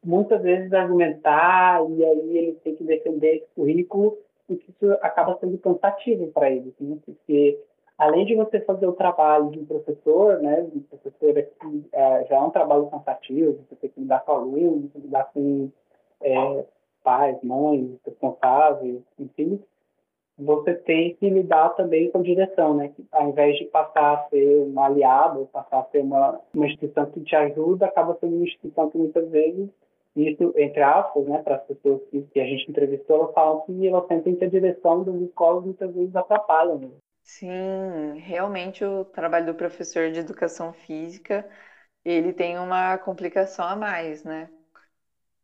muitas 0.04 0.42
vezes 0.42 0.72
argumentar 0.72 1.82
e 1.90 2.04
aí 2.04 2.38
eles 2.38 2.58
têm 2.62 2.76
que 2.76 2.84
defender 2.84 3.36
esse 3.36 3.46
currículo, 3.54 4.16
porque 4.46 4.64
isso 4.70 4.92
acaba 5.00 5.36
sendo 5.38 5.58
cansativo 5.58 6.26
para 6.28 6.50
eles, 6.50 6.74
né? 6.78 6.96
porque 7.04 7.58
além 7.98 8.24
de 8.26 8.34
você 8.34 8.60
fazer 8.60 8.86
o 8.86 8.92
trabalho 8.92 9.50
de 9.50 9.60
um 9.60 9.64
professor, 9.64 10.40
né, 10.40 10.62
de 10.72 10.80
professor 10.80 11.38
aqui, 11.38 11.84
é, 11.92 12.26
já 12.28 12.36
é 12.36 12.40
um 12.40 12.50
trabalho 12.50 12.86
cansativo, 12.86 13.64
você 13.68 13.76
tem 13.76 13.90
que 13.90 14.00
lidar 14.00 14.24
com 14.24 14.32
alunos, 14.32 14.90
lidar 14.94 15.30
com 15.32 15.70
é, 16.20 16.64
pais, 17.02 17.36
mães, 17.42 17.90
responsáveis, 18.04 19.00
enfim, 19.18 19.60
você 20.36 20.74
tem 20.74 21.14
que 21.14 21.30
lidar 21.30 21.70
também 21.70 22.10
com 22.10 22.20
direção, 22.20 22.74
né? 22.74 22.92
Ao 23.12 23.28
invés 23.28 23.56
de 23.56 23.66
passar 23.66 24.14
a 24.14 24.28
ser 24.28 24.66
um 24.66 24.80
aliado, 24.80 25.48
passar 25.52 25.78
a 25.78 25.84
ser 25.84 26.00
uma, 26.00 26.40
uma 26.52 26.66
instituição 26.66 27.06
que 27.06 27.20
te 27.20 27.36
ajuda, 27.36 27.86
acaba 27.86 28.16
sendo 28.18 28.34
uma 28.34 28.44
instituição 28.44 28.90
que 28.90 28.98
muitas 28.98 29.30
vezes 29.30 29.70
Isso, 30.16 30.54
entre 30.56 30.80
aspas, 30.80 31.26
né, 31.26 31.42
para 31.42 31.56
as 31.56 31.64
pessoas 31.64 32.00
que, 32.08 32.22
que, 32.22 32.40
a 32.40 32.44
gente 32.44 32.70
entrevistou, 32.70 33.16
elas 33.16 33.34
falam 33.34 33.60
que 33.62 33.88
elas 33.88 34.06
sentem 34.06 34.36
que 34.36 34.44
a 34.44 34.48
direção 34.48 35.02
das 35.02 35.16
escolas 35.16 35.64
muitas 35.64 35.92
vezes 35.92 36.14
atrapalha. 36.14 36.76
Né? 36.76 36.90
Sim, 37.22 38.18
realmente 38.18 38.84
o 38.84 39.04
trabalho 39.04 39.46
do 39.46 39.54
professor 39.54 40.12
de 40.12 40.20
educação 40.20 40.72
física, 40.72 41.48
ele 42.04 42.32
tem 42.32 42.58
uma 42.58 42.96
complicação 42.98 43.66
a 43.66 43.74
mais, 43.74 44.22
né? 44.22 44.48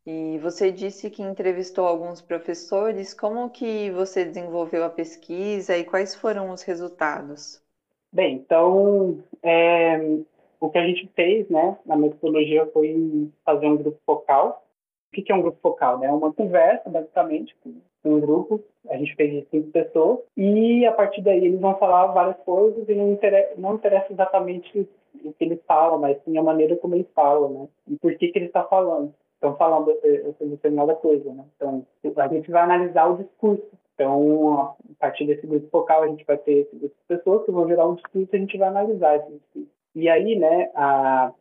E 0.07 0.39
você 0.39 0.73
disse 0.73 1.11
que 1.11 1.23
entrevistou 1.23 1.87
alguns 1.87 2.23
professores. 2.23 3.13
Como 3.13 3.51
que 3.51 3.91
você 3.91 4.25
desenvolveu 4.25 4.85
a 4.85 4.91
pesquisa 4.91 5.77
e 5.77 5.85
quais 5.85 6.15
foram 6.15 6.51
os 6.51 6.63
resultados? 6.63 7.61
Bem, 8.13 8.37
então, 8.37 9.23
é, 9.43 9.99
o 10.61 10.69
que 10.69 10.79
a 10.79 10.87
gente 10.87 11.09
fez, 11.17 11.49
né, 11.49 11.77
na 11.87 11.97
metodologia 11.97 12.67
foi 12.67 13.31
fazer 13.45 13.67
um 13.67 13.77
grupo 13.77 13.99
focal. 14.05 14.63
O 15.09 15.23
que 15.23 15.33
é 15.33 15.35
um 15.35 15.43
grupo 15.43 15.59
focal? 15.61 15.99
Né? 15.99 16.09
Uma 16.13 16.33
conversa, 16.33 16.89
basicamente, 16.89 17.57
com 17.63 17.73
um 18.05 18.21
grupo. 18.21 18.63
A 18.89 18.97
gente 18.97 19.15
fez 19.17 19.45
cinco 19.51 19.71
pessoas 19.71 20.21
e, 20.37 20.87
a 20.87 20.93
partir 20.93 21.23
daí, 21.23 21.45
eles 21.45 21.61
vão 21.61 21.77
falar 21.79 22.07
várias 22.09 22.37
coisas 22.45 22.89
e 22.89 22.95
não 22.95 23.13
interessa, 23.13 23.55
não 23.57 23.75
interessa 23.75 24.13
exatamente 24.13 24.89
o 25.25 25.33
que 25.33 25.45
eles 25.45 25.61
falam, 25.67 25.99
mas 25.99 26.23
sim 26.25 26.39
a 26.39 26.43
maneira 26.43 26.77
como 26.77 26.95
eles 26.95 27.09
falam, 27.15 27.51
né? 27.51 27.69
E 27.89 27.97
por 27.97 28.15
que 28.17 28.29
que 28.29 28.39
ele 28.39 28.47
está 28.47 28.63
falando. 28.65 29.13
Estão 29.35 29.57
falando 29.57 29.91
essa 30.05 30.45
determinada 30.45 30.95
coisa, 30.95 31.33
né? 31.33 31.45
Então, 31.57 31.87
a 32.17 32.29
gente 32.29 32.51
vai 32.51 32.63
analisar 32.63 33.07
o 33.07 33.17
discurso. 33.17 33.67
Então, 33.95 34.61
a 34.61 34.75
partir 34.99 35.27
desse 35.27 35.47
grupo 35.47 35.67
focal, 35.71 36.03
a 36.03 36.09
gente 36.09 36.25
vai 36.25 36.37
ter 36.37 36.53
esse 36.59 36.77
grupo 36.77 36.95
de 36.95 37.17
pessoas 37.17 37.45
que 37.45 37.51
vão 37.51 37.67
gerar 37.67 37.89
um 37.89 37.95
discurso 37.95 38.29
e 38.31 38.37
a 38.37 38.39
gente 38.39 38.59
vai 38.59 38.69
analisar 38.69 39.17
esse 39.17 39.33
discurso. 39.33 39.80
E 39.95 40.09
aí, 40.09 40.37
né, 40.37 40.71
a, 40.75 41.33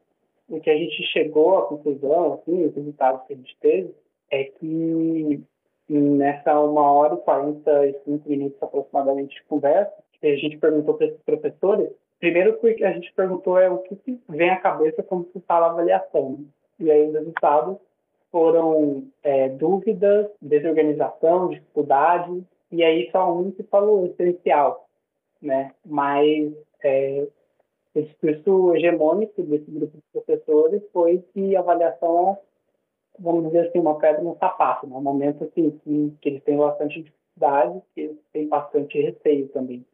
o 0.50 0.60
que 0.60 0.70
a 0.70 0.78
gente 0.78 1.04
chegou 1.08 1.58
à 1.58 1.68
conclusão, 1.68 2.34
assim, 2.34 2.66
os 2.66 2.76
resultados 2.76 3.26
que 3.28 3.34
a 3.34 3.36
gente 3.36 3.58
teve, 3.60 3.94
é 4.32 4.44
que 4.44 5.44
nessa 5.90 6.60
uma 6.60 6.92
hora 6.92 7.16
e 7.16 7.18
45 7.18 8.30
minutos 8.30 8.62
aproximadamente 8.62 9.36
de 9.36 9.44
conversa, 9.44 9.92
a 10.22 10.36
gente 10.36 10.58
perguntou 10.58 10.96
para 10.96 11.08
esses 11.08 11.22
professores, 11.24 11.90
primeiro 12.20 12.60
que 12.60 12.84
a 12.84 12.92
gente 12.92 13.12
perguntou 13.14 13.58
é 13.58 13.70
o 13.70 13.80
que, 13.80 13.96
que 13.96 14.20
vem 14.28 14.50
à 14.50 14.58
cabeça 14.58 15.02
quando 15.02 15.32
se 15.32 15.40
fala 15.42 15.68
avaliação. 15.68 16.32
Né? 16.32 16.46
E 16.80 16.92
aí 16.92 17.08
os 17.08 17.14
resultados 17.14 17.78
foram 18.32 19.06
é, 19.24 19.50
dúvidas, 19.50 20.30
desorganização, 20.42 21.50
dificuldade, 21.50 22.44
e 22.72 22.84
aí 22.84 23.10
só 23.12 23.34
um 23.34 23.52
que 23.52 23.64
falou 23.64 24.06
essencial, 24.06 24.88
né? 25.42 25.72
Mas 25.84 26.54
é, 26.84 27.28
o 27.96 28.02
discurso 28.02 28.76
hegemônico 28.76 29.42
desse 29.44 29.70
grupo 29.70 29.98
de 29.98 30.04
professores 30.12 30.82
foi 30.92 31.24
que 31.34 31.56
a 31.56 31.60
avaliação 31.60 32.38
vamos 33.20 33.46
dizer 33.46 33.68
assim, 33.68 33.80
uma 33.80 34.00
pedra 34.00 34.22
no 34.22 34.38
sapato, 34.38 34.88
né? 34.88 34.96
um 34.96 35.02
momento 35.02 35.44
assim, 35.44 35.72
que, 35.84 36.14
que 36.22 36.30
eles 36.30 36.44
têm 36.44 36.58
bastante 36.58 37.04
dificuldade, 37.04 37.82
que 37.94 38.02
eles 38.02 38.18
têm 38.32 38.48
bastante 38.48 39.00
receio 39.02 39.50
também. 39.50 39.86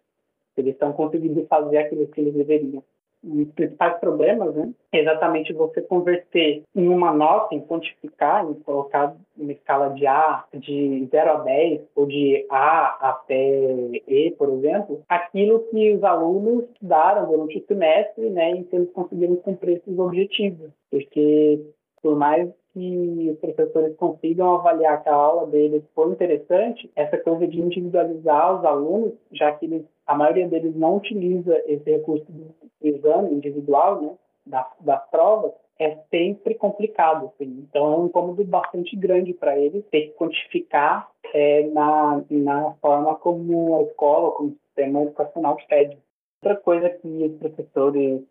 Eles 0.56 0.74
estão 0.74 0.94
conseguindo 0.94 1.46
fazer 1.48 1.78
aquilo 1.78 2.08
que 2.08 2.22
eles 2.22 2.34
deveriam 2.34 2.84
os 3.26 3.48
principais 3.54 4.00
problemas, 4.00 4.56
né? 4.56 4.72
É 4.92 5.00
exatamente 5.00 5.52
você 5.54 5.82
converter 5.82 6.64
em 6.76 6.88
uma 6.88 7.12
nota, 7.12 7.56
em 7.56 7.62
quantificar, 7.62 8.46
em 8.46 8.54
colocar 8.56 9.16
uma 9.38 9.52
escala 9.52 9.90
de 9.90 10.06
A, 10.06 10.46
de 10.54 11.08
0 11.12 11.32
a 11.32 11.38
10, 11.38 11.82
ou 11.96 12.06
de 12.06 12.46
A 12.50 13.10
até 13.10 14.02
E, 14.08 14.32
por 14.38 14.50
exemplo, 14.50 15.02
aquilo 15.10 15.60
que 15.70 15.94
os 15.94 16.04
alunos 16.04 16.66
estudaram 16.66 17.30
durante 17.30 17.58
o 17.58 17.66
semestre, 17.66 18.30
né? 18.30 18.52
E 18.58 18.64
se 18.66 18.76
eles 18.76 18.92
conseguiram 18.92 19.36
cumprir 19.38 19.78
esses 19.78 19.98
objetivos. 19.98 20.70
Porque, 20.90 21.60
por 22.02 22.16
mais 22.16 22.50
que 22.76 23.30
os 23.32 23.40
professores 23.40 23.96
consigam 23.96 24.56
avaliar 24.56 25.02
que 25.02 25.08
a 25.08 25.14
aula 25.14 25.48
deles 25.48 25.82
foi 25.96 26.12
interessante, 26.12 26.92
essa 26.94 27.18
coisa 27.18 27.48
de 27.48 27.62
individualizar 27.62 28.60
os 28.60 28.66
alunos, 28.66 29.14
já 29.32 29.54
que 29.54 29.66
eles, 29.66 29.86
a 30.06 30.16
maioria 30.16 30.48
deles 30.48 30.76
não 30.76 30.98
utiliza 30.98 31.58
esse 31.66 31.90
recurso 31.90 32.26
do 32.32 32.54
exame 32.82 33.34
individual, 33.34 34.02
né, 34.02 34.16
das, 34.46 34.68
das 34.82 35.10
provas, 35.10 35.52
é 35.80 35.98
sempre 36.10 36.56
complicado. 36.56 37.32
Assim. 37.34 37.66
Então, 37.68 37.94
é 37.94 37.98
um 37.98 38.06
incômodo 38.06 38.44
bastante 38.44 38.96
grande 38.96 39.34
para 39.34 39.58
eles 39.58 39.84
ter 39.88 40.08
que 40.08 40.14
quantificar 40.14 41.10
é, 41.34 41.68
na, 41.68 42.24
na 42.30 42.72
forma 42.82 43.16
como 43.16 43.78
a 43.78 43.84
escola, 43.84 44.32
como 44.32 44.50
o 44.50 44.58
sistema 44.68 45.02
educacional 45.02 45.58
pede. 45.68 45.98
Outra 46.42 46.62
coisa 46.62 46.90
que 46.90 47.08
os 47.08 47.38
professores, 47.40 48.22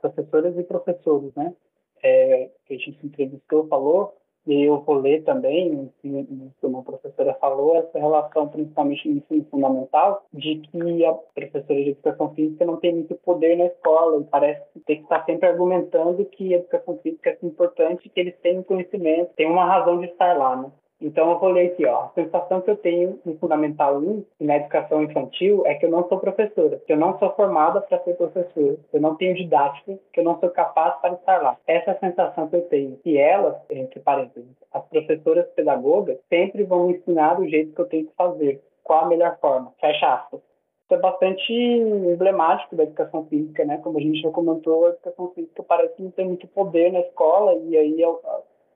professoras 0.00 0.58
e 0.58 0.62
professores, 0.62 1.34
né, 1.34 1.54
é, 2.02 2.50
que 2.66 2.74
a 2.74 2.78
gente 2.78 3.06
entrevistou 3.06 3.66
falou, 3.68 4.14
e 4.46 4.68
vou 4.68 4.96
ler 4.96 5.22
também, 5.24 5.90
que 6.00 6.26
uma 6.62 6.82
professora 6.82 7.34
falou, 7.34 7.76
essa 7.76 7.98
relação, 7.98 8.48
principalmente 8.48 9.08
no 9.08 9.16
ensino 9.16 9.46
fundamental, 9.50 10.24
de 10.32 10.56
que 10.56 11.04
a 11.04 11.12
professora 11.12 11.82
de 11.82 11.90
educação 11.90 12.34
física 12.34 12.64
não 12.64 12.76
tem 12.76 12.94
muito 12.94 13.14
poder 13.16 13.56
na 13.56 13.66
escola, 13.66 14.20
e 14.20 14.24
parece 14.24 14.62
tem 14.86 14.96
que 14.96 15.02
estar 15.04 15.24
sempre 15.24 15.48
argumentando 15.48 16.24
que 16.26 16.54
a 16.54 16.58
educação 16.58 16.98
física 16.98 17.30
é 17.30 17.46
importante, 17.46 18.08
que 18.08 18.20
eles 18.20 18.36
têm 18.40 18.62
conhecimento, 18.62 19.32
tem 19.34 19.50
uma 19.50 19.64
razão 19.64 19.98
de 19.98 20.06
estar 20.06 20.36
lá, 20.36 20.56
né? 20.56 20.70
Então, 21.04 21.30
eu 21.32 21.38
vou 21.38 21.50
ler 21.50 21.72
aqui, 21.72 21.84
ó. 21.84 22.04
A 22.04 22.12
sensação 22.14 22.62
que 22.62 22.70
eu 22.70 22.76
tenho 22.78 23.20
no 23.26 23.36
Fundamental 23.36 23.98
1 23.98 24.24
e 24.40 24.44
na 24.46 24.56
educação 24.56 25.02
infantil 25.02 25.62
é 25.66 25.74
que 25.74 25.84
eu 25.84 25.90
não 25.90 26.08
sou 26.08 26.18
professora, 26.18 26.80
que 26.86 26.94
eu 26.94 26.96
não 26.96 27.18
sou 27.18 27.30
formada 27.34 27.82
para 27.82 28.02
ser 28.02 28.14
professora, 28.14 28.78
eu 28.90 29.00
não 29.02 29.14
tenho 29.14 29.34
didática, 29.34 29.98
que 30.10 30.20
eu 30.20 30.24
não 30.24 30.40
sou 30.40 30.48
capaz 30.48 30.98
para 31.02 31.12
estar 31.12 31.42
lá. 31.42 31.58
Essa 31.66 31.90
é 31.90 31.94
a 31.94 31.98
sensação 31.98 32.48
que 32.48 32.56
eu 32.56 32.62
tenho. 32.62 32.98
E 33.04 33.18
elas, 33.18 33.54
entre 33.68 34.00
parênteses, 34.00 34.48
as 34.72 34.82
professoras 34.86 35.46
pedagogas, 35.48 36.16
sempre 36.30 36.64
vão 36.64 36.90
ensinar 36.90 37.38
o 37.38 37.46
jeito 37.46 37.74
que 37.74 37.80
eu 37.82 37.88
tenho 37.88 38.06
que 38.06 38.14
fazer, 38.16 38.62
qual 38.82 39.04
a 39.04 39.08
melhor 39.08 39.36
forma. 39.42 39.74
Fecha 39.78 40.06
aspas. 40.06 40.40
Isso 40.40 40.94
é 40.94 40.98
bastante 40.98 41.52
emblemático 41.52 42.76
da 42.76 42.84
educação 42.84 43.26
física, 43.26 43.62
né? 43.66 43.78
Como 43.78 43.98
a 43.98 44.00
gente 44.00 44.22
já 44.22 44.30
comentou, 44.30 44.86
a 44.86 44.90
educação 44.90 45.30
física 45.34 45.62
parece 45.62 45.96
que 45.96 46.02
não 46.02 46.10
tem 46.12 46.26
muito 46.26 46.46
poder 46.48 46.92
na 46.92 47.00
escola 47.00 47.54
e 47.54 47.76
aí 47.76 48.02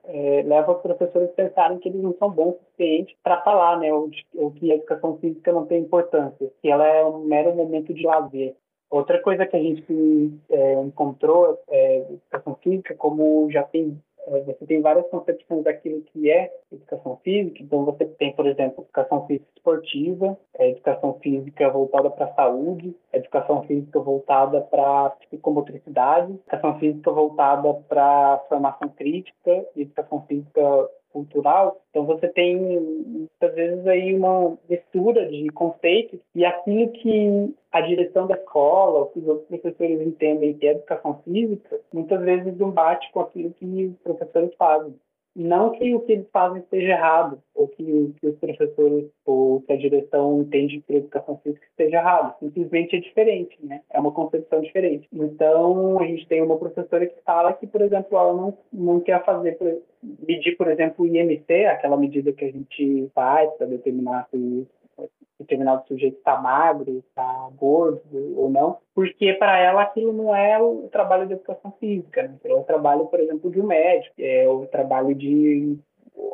é, 0.09 0.43
leva 0.43 0.73
os 0.73 0.81
professores 0.81 1.31
a 1.31 1.35
pensarem 1.35 1.79
que 1.79 1.89
eles 1.89 2.03
não 2.03 2.15
são 2.19 2.31
bons 2.31 2.55
o 2.55 2.59
suficiente 2.59 3.17
para 3.23 3.43
falar, 3.43 3.79
né, 3.79 3.93
ou, 3.93 4.11
ou, 4.35 4.51
que 4.53 4.73
a 4.73 4.77
educação 4.77 5.19
física 5.19 5.53
não 5.53 5.67
tem 5.67 5.83
importância, 5.83 6.51
que 6.63 6.71
ela 6.71 6.87
é 6.87 7.05
um 7.05 7.25
mero 7.25 7.55
momento 7.55 7.93
de 7.93 8.07
lazer. 8.07 8.57
Outra 8.91 9.21
coisa 9.21 9.45
que 9.45 9.55
a 9.55 9.61
gente 9.61 10.33
é, 10.51 10.75
encontrou 10.81 11.61
é 11.69 11.99
educação 11.99 12.55
física, 12.63 12.95
como 12.95 13.51
já 13.51 13.63
tem 13.63 14.01
você 14.27 14.67
tem 14.67 14.81
várias 14.81 15.07
concepções 15.09 15.65
daquilo 15.65 16.03
que 16.03 16.31
é 16.31 16.53
educação 16.71 17.19
física. 17.25 17.63
Então, 17.63 17.85
você 17.85 18.05
tem, 18.05 18.35
por 18.35 18.47
exemplo, 18.47 18.85
educação 18.85 19.27
física 19.27 19.49
esportiva, 19.57 20.39
é, 20.55 20.71
educação 20.71 21.19
física 21.21 21.69
voltada 21.71 22.11
para 22.11 22.27
a 22.27 22.35
saúde, 22.35 22.95
educação 23.13 23.63
física 23.63 23.99
voltada 24.01 24.61
para 24.63 25.11
psicomotricidade, 25.11 26.33
educação 26.33 26.79
física 26.79 27.11
voltada 27.11 27.75
para 27.89 28.45
formação 28.49 28.89
crítica, 28.91 29.67
educação 29.77 30.23
física 30.27 30.91
cultural. 31.13 31.81
Então 31.91 32.05
você 32.05 32.29
tem 32.29 32.57
muitas 32.57 33.55
vezes 33.55 33.87
aí 33.87 34.15
uma 34.15 34.57
mistura 34.69 35.29
de 35.29 35.49
conceitos 35.51 36.21
e 36.35 36.45
aquilo 36.45 36.91
que 36.93 37.55
a 37.73 37.81
direção 37.81 38.27
da 38.27 38.35
escola, 38.35 39.03
o 39.03 39.07
que 39.07 39.19
os 39.19 39.29
outros 39.29 39.49
professores 39.49 40.01
entendem 40.01 40.55
que 40.55 40.67
é 40.67 40.73
educação 40.73 41.21
física, 41.25 41.81
muitas 41.93 42.21
vezes 42.21 42.57
não 42.59 42.71
bate 42.71 43.11
com 43.13 43.21
aquilo 43.21 43.53
que 43.53 43.87
os 43.87 43.99
professores 43.99 44.55
fazem. 44.57 44.95
Não 45.41 45.71
que 45.71 45.95
o 45.95 46.01
que 46.01 46.13
eles 46.13 46.27
fazem 46.33 46.61
esteja 46.61 46.89
errado, 46.89 47.41
ou 47.55 47.69
que, 47.69 48.13
que 48.21 48.27
os 48.27 48.37
professores 48.39 49.07
ou 49.25 49.61
que 49.61 49.73
a 49.73 49.77
direção 49.77 50.41
entende 50.41 50.83
que 50.85 50.95
a 50.95 50.97
educação 50.97 51.39
física 51.45 51.65
esteja 51.71 51.99
errado. 51.99 52.35
Simplesmente 52.41 52.97
é 52.97 53.01
diferente, 53.01 53.57
né? 53.63 53.81
É 53.89 54.01
uma 54.01 54.11
concepção 54.11 54.61
diferente. 54.61 55.09
Então, 55.13 56.01
a 56.01 56.07
gente 56.07 56.27
tem 56.27 56.43
uma 56.43 56.57
professora 56.57 57.07
que 57.07 57.21
fala 57.25 57.53
que, 57.53 57.69
por 57.69 57.83
exemplo, 57.83 58.19
ela 58.19 58.35
não, 58.35 58.59
não 58.73 58.99
quer 58.99 59.25
fazer, 59.25 59.57
medir, 60.27 60.57
por 60.57 60.69
exemplo, 60.69 61.05
o 61.05 61.09
IMC, 61.09 61.67
aquela 61.67 61.97
medida 61.97 62.33
que 62.33 62.45
a 62.45 62.51
gente 62.51 63.09
faz 63.15 63.49
para 63.55 63.69
determinar 63.69 64.27
se 64.33 64.67
determinado 65.39 65.87
sujeito 65.87 66.19
está 66.19 66.37
magro, 66.37 66.99
está 66.99 67.49
gordo 67.57 68.03
ou 68.37 68.51
não, 68.51 68.79
porque 68.95 69.33
para 69.35 69.57
ela 69.59 69.83
aquilo 69.83 70.13
não 70.13 70.35
é 70.35 70.61
o 70.61 70.89
trabalho 70.91 71.27
de 71.27 71.35
educação 71.35 71.73
física, 71.79 72.23
né? 72.23 72.37
é 72.45 72.55
o 72.55 72.65
trabalho, 72.65 73.07
por 73.07 73.21
exemplo, 73.21 73.51
de 73.51 73.61
um 73.61 73.67
médico, 73.67 74.15
é 74.19 74.49
o 74.49 74.67
trabalho 74.67 75.15
de 75.15 75.79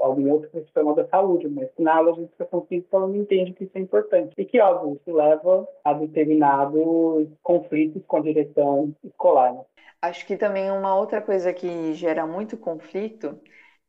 algum 0.00 0.30
outro 0.30 0.48
profissional 0.50 0.94
da 0.94 1.06
saúde, 1.08 1.48
mas 1.48 1.68
na 1.78 1.96
aula 1.96 2.14
de 2.14 2.22
educação 2.22 2.62
física 2.62 2.96
ela 2.96 3.06
não 3.06 3.16
entende 3.16 3.52
que 3.52 3.64
isso 3.64 3.76
é 3.76 3.80
importante. 3.80 4.34
E 4.38 4.44
que, 4.44 4.60
óbvio, 4.60 4.96
isso 4.96 5.14
leva 5.14 5.68
a 5.84 5.92
determinados 5.92 7.28
conflitos 7.42 8.02
com 8.06 8.16
a 8.16 8.22
direção 8.22 8.94
escolar. 9.04 9.52
Né? 9.52 9.60
Acho 10.00 10.26
que 10.26 10.36
também 10.36 10.70
uma 10.70 10.96
outra 10.96 11.20
coisa 11.20 11.52
que 11.52 11.92
gera 11.92 12.26
muito 12.26 12.56
conflito, 12.56 13.38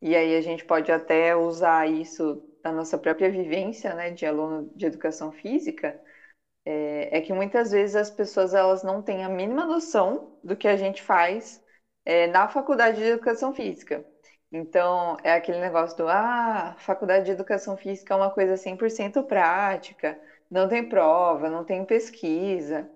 e 0.01 0.15
aí 0.15 0.36
a 0.36 0.41
gente 0.41 0.65
pode 0.65 0.91
até 0.91 1.36
usar 1.36 1.89
isso 1.89 2.44
da 2.65 2.72
nossa 2.72 2.98
própria 2.98 3.29
vivência, 3.29 3.93
né, 3.93 4.10
de 4.10 4.25
aluno 4.25 4.72
de 4.75 4.88
educação 4.88 5.31
física, 5.31 6.01
é, 6.65 7.19
é, 7.19 7.22
que 7.22 7.31
muitas 7.31 7.72
vezes 7.72 7.95
as 7.95 8.10
pessoas 8.10 8.55
elas 8.55 8.81
não 8.84 9.03
têm 9.03 9.24
a 9.24 9.29
mínima 9.29 9.65
noção 9.67 10.39
do 10.43 10.55
que 10.55 10.67
a 10.67 10.75
gente 10.75 11.03
faz 11.03 11.63
é, 12.03 12.25
na 12.27 12.48
faculdade 12.48 12.98
de 12.98 13.03
educação 13.03 13.53
física. 13.53 14.03
Então, 14.51 15.15
é 15.24 15.34
aquele 15.34 15.60
negócio 15.60 15.95
do, 15.98 16.07
ah, 16.07 16.75
faculdade 16.79 17.25
de 17.25 17.31
educação 17.31 17.77
física 17.77 18.13
é 18.15 18.17
uma 18.17 18.31
coisa 18.31 18.57
100% 18.57 19.22
prática, 19.24 20.19
não 20.50 20.67
tem 20.67 20.89
prova, 20.89 21.50
não 21.50 21.63
tem 21.63 21.86
pesquisa. 21.86 22.89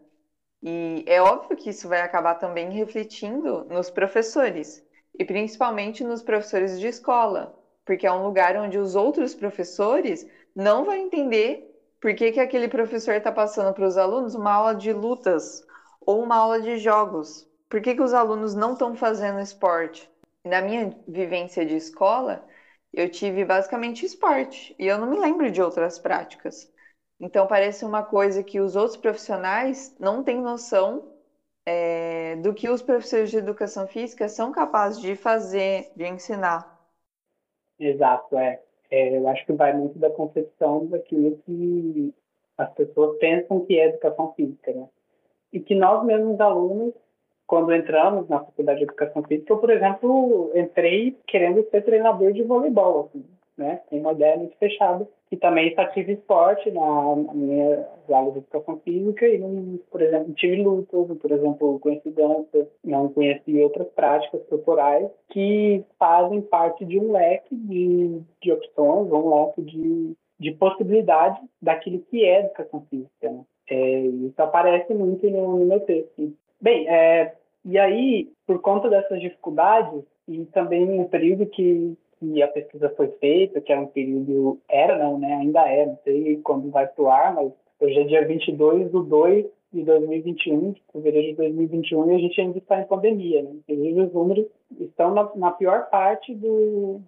E 0.64 1.04
é 1.08 1.22
óbvio 1.22 1.58
que 1.58 1.70
isso 1.70 1.88
vai 1.88 2.02
acabar 2.02 2.36
também 2.36 2.72
refletindo 2.72 3.66
nos 3.66 3.90
professores, 3.92 4.84
e 5.18 5.24
principalmente 5.26 6.04
nos 6.04 6.24
professores 6.24 6.80
de 6.80 6.88
escola, 6.88 7.59
porque 7.90 8.06
é 8.06 8.12
um 8.12 8.24
lugar 8.24 8.56
onde 8.56 8.78
os 8.78 8.96
outros 8.96 9.34
professores 9.34 10.30
não 10.56 10.86
vão 10.86 10.94
entender 10.94 11.76
por 12.00 12.14
que, 12.14 12.32
que 12.32 12.40
aquele 12.40 12.68
professor 12.68 13.16
está 13.16 13.32
passando 13.32 13.74
para 13.74 13.88
os 13.88 13.98
alunos 13.98 14.36
uma 14.36 14.54
aula 14.54 14.76
de 14.76 14.94
lutas 14.94 15.66
ou 16.00 16.22
uma 16.22 16.36
aula 16.36 16.62
de 16.62 16.78
jogos. 16.78 17.50
Por 17.68 17.82
que, 17.82 17.96
que 17.96 18.02
os 18.04 18.14
alunos 18.14 18.54
não 18.54 18.74
estão 18.74 18.96
fazendo 18.96 19.40
esporte? 19.40 20.08
Na 20.46 20.62
minha 20.62 20.96
vivência 21.08 21.66
de 21.66 21.78
escola, 21.78 22.46
eu 22.94 23.10
tive 23.10 23.44
basicamente 23.44 24.06
esporte 24.06 24.76
e 24.78 24.86
eu 24.86 25.00
não 25.00 25.10
me 25.10 25.20
lembro 25.20 25.50
de 25.50 25.60
outras 25.60 25.98
práticas. 25.98 26.72
Então, 27.20 27.48
parece 27.48 27.84
uma 27.84 28.04
coisa 28.04 28.44
que 28.44 28.60
os 28.60 28.76
outros 28.76 28.98
profissionais 28.98 29.96
não 30.00 30.24
têm 30.24 30.40
noção 30.40 31.12
é, 31.66 32.36
do 32.36 32.54
que 32.54 32.70
os 32.70 32.84
professores 32.84 33.32
de 33.32 33.38
educação 33.38 33.88
física 33.88 34.30
são 34.30 34.52
capazes 34.52 35.02
de 35.02 35.16
fazer, 35.16 35.92
de 35.96 36.06
ensinar. 36.06 36.79
Exato, 37.80 38.38
é. 38.38 38.60
é. 38.92 39.18
Eu 39.18 39.28
acho 39.28 39.46
que 39.46 39.54
vai 39.54 39.74
muito 39.74 39.98
da 39.98 40.10
concepção 40.10 40.86
daquilo 40.88 41.38
que 41.46 42.14
as 42.58 42.72
pessoas 42.74 43.18
pensam 43.18 43.66
que 43.66 43.80
é 43.80 43.88
educação 43.88 44.34
física, 44.34 44.74
né? 44.74 44.88
E 45.54 45.60
que 45.60 45.74
nós 45.74 46.06
mesmos 46.06 46.40
alunos, 46.40 46.94
quando 47.48 47.74
entramos 47.74 48.28
na 48.28 48.40
faculdade 48.40 48.80
de 48.80 48.84
educação 48.84 49.24
física, 49.24 49.54
eu, 49.54 49.58
por 49.58 49.70
exemplo, 49.70 50.52
entrei 50.54 51.18
querendo 51.26 51.68
ser 51.70 51.84
treinador 51.84 52.34
de 52.34 52.44
voleibol, 52.44 53.06
assim, 53.06 53.26
né? 53.60 53.82
Tem 53.90 54.02
ideia 54.02 54.38
muito 54.38 54.58
fechada 54.58 55.08
que 55.30 55.38
também 55.38 55.76
só 55.76 55.86
tive 55.90 56.14
esporte 56.14 56.72
na, 56.72 57.16
na 57.16 57.34
minha 57.34 57.88
aula 58.10 58.32
de 58.32 58.40
educação 58.40 58.80
física 58.80 59.28
e, 59.28 59.38
não, 59.38 59.80
por 59.92 60.02
exemplo, 60.02 60.34
tive 60.34 60.64
luta, 60.64 60.98
por 61.16 61.32
exemplo, 61.32 61.80
conheci 61.80 62.10
dança, 62.10 62.68
não 62.84 63.10
conheci 63.10 63.62
outras 63.62 63.88
práticas 63.90 64.42
corporais 64.50 65.08
que 65.30 65.84
fazem 66.00 66.42
parte 66.42 66.84
de 66.84 67.00
um 67.00 67.12
leque 67.12 67.56
de, 67.56 68.22
de 68.42 68.52
opções, 68.52 69.12
um 69.12 69.36
leque 69.36 69.62
de, 69.62 70.16
de 70.40 70.52
possibilidades 70.54 71.40
daquilo 71.62 72.00
que 72.10 72.26
é 72.26 72.40
educação 72.40 72.84
física. 72.90 73.30
Né? 73.30 73.42
É, 73.70 74.00
isso 74.00 74.42
aparece 74.42 74.92
muito 74.96 75.30
no, 75.30 75.60
no 75.60 75.66
meu 75.66 75.80
texto. 75.82 76.34
Bem, 76.60 76.90
é, 76.90 77.36
e 77.64 77.78
aí, 77.78 78.32
por 78.48 78.60
conta 78.62 78.90
dessas 78.90 79.22
dificuldades, 79.22 80.04
e 80.28 80.46
também 80.46 81.00
um 81.00 81.08
período 81.08 81.46
que 81.46 81.96
que 82.20 82.44
a 82.44 82.48
pesquisa 82.48 82.90
foi 82.96 83.08
feita, 83.20 83.62
que 83.62 83.72
era 83.72 83.82
um 83.82 83.88
período, 83.88 84.60
era 84.70 84.98
não, 84.98 85.18
né, 85.18 85.34
ainda 85.36 85.62
é, 85.68 85.86
não 85.86 85.98
sei 86.04 86.40
quando 86.44 86.70
vai 86.70 86.88
para 86.88 87.04
o 87.04 87.10
ar, 87.10 87.34
mas 87.34 87.52
hoje 87.80 88.00
é 88.00 88.04
dia 88.04 88.28
22 88.28 88.92
do 88.92 89.04
2 89.04 89.46
de 89.72 89.84
2021, 89.84 90.72
de 90.72 90.84
fevereiro 90.92 91.28
de 91.30 91.36
2021, 91.36 92.12
e 92.12 92.16
a 92.16 92.20
gente 92.20 92.42
ainda 92.42 92.58
está 92.58 92.82
em 92.82 92.88
pandemia, 92.88 93.44
né? 93.44 93.52
Inclusive, 93.54 94.02
os 94.02 94.14
números 94.14 94.48
estão 94.80 95.14
na, 95.14 95.30
na 95.36 95.52
pior 95.52 95.90
parte 95.90 96.34
do, 96.34 97.00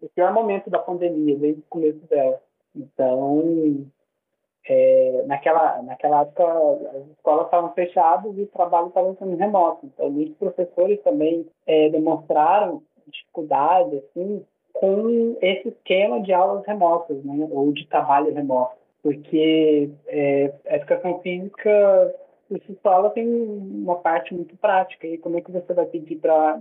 do, 0.00 0.08
pior 0.14 0.32
momento 0.32 0.68
da 0.68 0.80
pandemia, 0.80 1.36
desde 1.38 1.60
o 1.60 1.64
começo 1.70 2.00
dela. 2.08 2.40
Então, 2.74 3.86
é, 4.68 5.24
naquela, 5.26 5.80
naquela 5.82 6.22
época, 6.22 6.44
as 6.44 7.06
escolas 7.10 7.44
estavam 7.44 7.72
fechadas 7.72 8.36
e 8.36 8.42
o 8.42 8.46
trabalho 8.48 8.88
estava 8.88 9.14
sendo 9.14 9.36
remoto. 9.36 9.86
Então, 9.86 10.10
muitos 10.10 10.36
professores 10.36 11.00
também 11.02 11.46
é, 11.66 11.88
demonstraram 11.88 12.82
dificuldade, 13.06 13.96
assim, 13.96 14.44
com 14.78 15.36
esse 15.42 15.70
esquema 15.70 16.22
de 16.22 16.32
aulas 16.32 16.64
remotas, 16.64 17.24
né, 17.24 17.48
ou 17.50 17.72
de 17.72 17.84
trabalho 17.88 18.32
remoto, 18.32 18.76
porque 19.02 19.90
é, 20.06 20.54
a 20.68 20.76
educação 20.76 21.18
física, 21.18 22.14
se 22.64 22.78
fala, 22.80 23.10
tem 23.10 23.26
uma 23.28 23.96
parte 23.96 24.32
muito 24.32 24.56
prática, 24.56 25.04
e 25.04 25.18
como 25.18 25.36
é 25.36 25.40
que 25.40 25.50
você 25.50 25.74
vai 25.74 25.84
pedir 25.86 26.16
para 26.16 26.60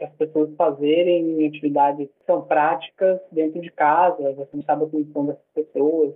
as 0.00 0.10
pessoas 0.12 0.48
fazerem 0.56 1.46
atividades 1.46 2.08
que 2.08 2.24
são 2.24 2.40
práticas 2.40 3.20
dentro 3.30 3.60
de 3.60 3.70
casa, 3.70 4.32
você 4.32 4.56
não 4.56 4.62
sabe 4.62 4.84
a 4.84 4.88
condição 4.88 5.26
dessas 5.26 5.44
pessoas, 5.54 6.14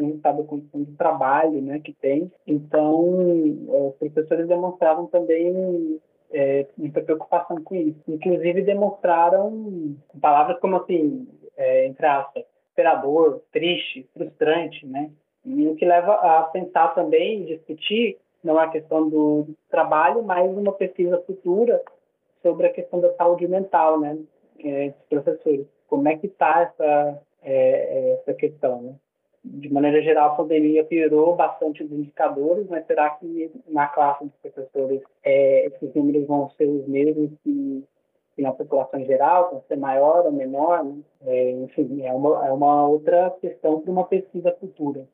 não 0.00 0.20
sabe 0.20 0.42
a 0.42 0.44
condição 0.44 0.84
de 0.84 0.92
trabalho 0.92 1.60
né, 1.60 1.80
que 1.80 1.92
tem. 1.94 2.30
Então, 2.46 3.04
os 3.88 3.96
professores 3.98 4.46
demonstravam 4.46 5.06
também 5.06 6.00
é, 6.32 6.66
muita 6.76 7.00
preocupação 7.00 7.62
com 7.62 7.74
isso. 7.74 8.00
Inclusive 8.08 8.62
demonstraram 8.62 9.96
palavras 10.20 10.58
como 10.60 10.76
assim, 10.76 11.28
é, 11.56 11.86
entre 11.86 12.06
aspas, 12.06 12.44
esperador, 12.68 13.42
triste, 13.52 14.08
frustrante, 14.14 14.86
né? 14.86 15.10
E 15.44 15.66
o 15.66 15.74
que 15.74 15.84
leva 15.84 16.14
a 16.14 16.42
pensar 16.44 16.94
também, 16.94 17.44
discutir, 17.44 18.18
não 18.42 18.60
é 18.60 18.64
a 18.64 18.70
questão 18.70 19.08
do 19.08 19.48
trabalho, 19.70 20.22
mas 20.22 20.50
uma 20.50 20.72
pesquisa 20.72 21.22
futura 21.26 21.82
sobre 22.42 22.66
a 22.66 22.72
questão 22.72 23.00
da 23.00 23.12
saúde 23.14 23.46
mental, 23.46 23.98
né? 24.00 24.18
É, 24.62 24.88
dos 24.90 25.08
professores. 25.08 25.66
Como 25.88 26.06
é 26.08 26.16
que 26.16 26.26
está 26.26 26.62
essa, 26.62 27.22
é, 27.42 28.12
essa 28.20 28.34
questão, 28.34 28.82
né? 28.82 28.94
De 29.42 29.72
maneira 29.72 30.02
geral, 30.02 30.32
a 30.32 30.36
pandemia 30.36 30.84
piorou 30.84 31.34
bastante 31.34 31.82
os 31.82 31.90
indicadores, 31.90 32.66
mas 32.68 32.86
será 32.86 33.10
que 33.10 33.50
na 33.68 33.86
classe 33.88 34.24
dos 34.24 34.34
professores 34.36 35.02
é, 35.24 35.66
esses 35.66 35.94
números 35.94 36.26
vão 36.26 36.50
ser 36.50 36.66
os 36.66 36.86
mesmos 36.86 37.30
que, 37.42 37.84
que 38.36 38.42
na 38.42 38.52
população 38.52 39.00
em 39.00 39.06
geral, 39.06 39.50
vão 39.50 39.64
ser 39.66 39.76
maior 39.76 40.26
ou 40.26 40.32
menor? 40.32 40.84
Né? 40.84 41.00
É, 41.22 41.50
enfim, 41.52 42.02
é 42.02 42.12
uma, 42.12 42.46
é 42.46 42.52
uma 42.52 42.86
outra 42.86 43.30
questão 43.40 43.80
para 43.80 43.90
uma 43.90 44.04
pesquisa 44.04 44.54
futura. 44.60 45.08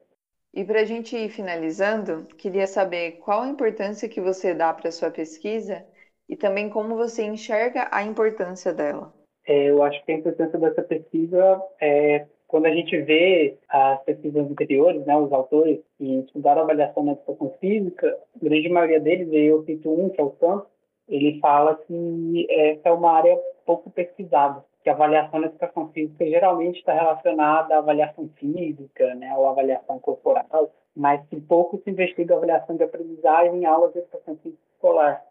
E 0.53 0.65
para 0.65 0.81
a 0.81 0.85
gente 0.85 1.17
ir 1.17 1.29
finalizando, 1.29 2.27
queria 2.37 2.67
saber 2.67 3.19
qual 3.19 3.43
a 3.43 3.49
importância 3.49 4.09
que 4.09 4.21
você 4.21 4.55
dá 4.55 4.73
para 4.73 4.89
a 4.89 4.93
sua 4.93 5.11
pesquisa 5.11 5.85
e 6.29 6.35
também 6.35 6.69
como 6.69 6.97
você 6.97 7.23
enxerga 7.25 7.89
a 7.93 8.03
importância 8.03 8.73
dela. 8.73 9.13
É, 9.47 9.71
eu 9.71 9.83
acho 9.83 10.05
que 10.05 10.11
a 10.11 10.17
importância 10.17 10.59
dessa 10.59 10.83
pesquisa 10.83 11.63
é 11.81 12.27
quando 12.49 12.67
a 12.67 12.71
gente 12.71 12.97
vê 13.03 13.57
as 13.69 14.03
pesquisas 14.05 14.49
anteriores, 14.49 15.05
né, 15.05 15.17
os 15.17 15.33
autores 15.33 15.81
que 15.99 16.21
estudaram 16.21 16.61
a 16.61 16.65
avaliação 16.65 17.05
na 17.05 17.13
educação 17.13 17.51
física, 17.61 18.17
a 18.35 18.45
grande 18.45 18.69
maioria 18.69 19.01
deles, 19.01 19.29
eu 19.33 19.65
cito 19.65 19.91
um, 19.91 20.09
que 20.11 20.21
é 20.21 20.25
o 20.25 20.35
Santos, 20.39 20.69
ele 21.09 21.39
fala 21.41 21.75
que 21.87 22.47
essa 22.51 22.89
é 22.89 22.93
uma 22.93 23.13
área 23.13 23.39
pouco 23.65 23.91
pesquisada, 23.91 24.65
que 24.83 24.91
a 24.91 24.93
avaliação 24.93 25.41
na 25.41 25.47
educação 25.49 25.89
física 25.89 26.25
geralmente 26.25 26.79
está 26.79 26.93
relacionada 26.93 27.75
à 27.75 27.79
avaliação 27.79 28.29
física, 28.37 29.15
né, 29.17 29.35
ou 29.37 29.49
avaliação 29.49 29.99
corporal, 29.99 30.71
mas 30.95 31.25
que 31.29 31.41
pouco 31.41 31.81
se 31.83 31.91
investiga 31.91 32.35
a 32.35 32.37
avaliação 32.37 32.77
de 32.77 32.85
aprendizagem 32.85 33.61
em 33.61 33.65
aulas 33.65 33.93
de 33.93 33.99
educação 33.99 34.37
física 34.37 34.63
escolar. 34.75 35.23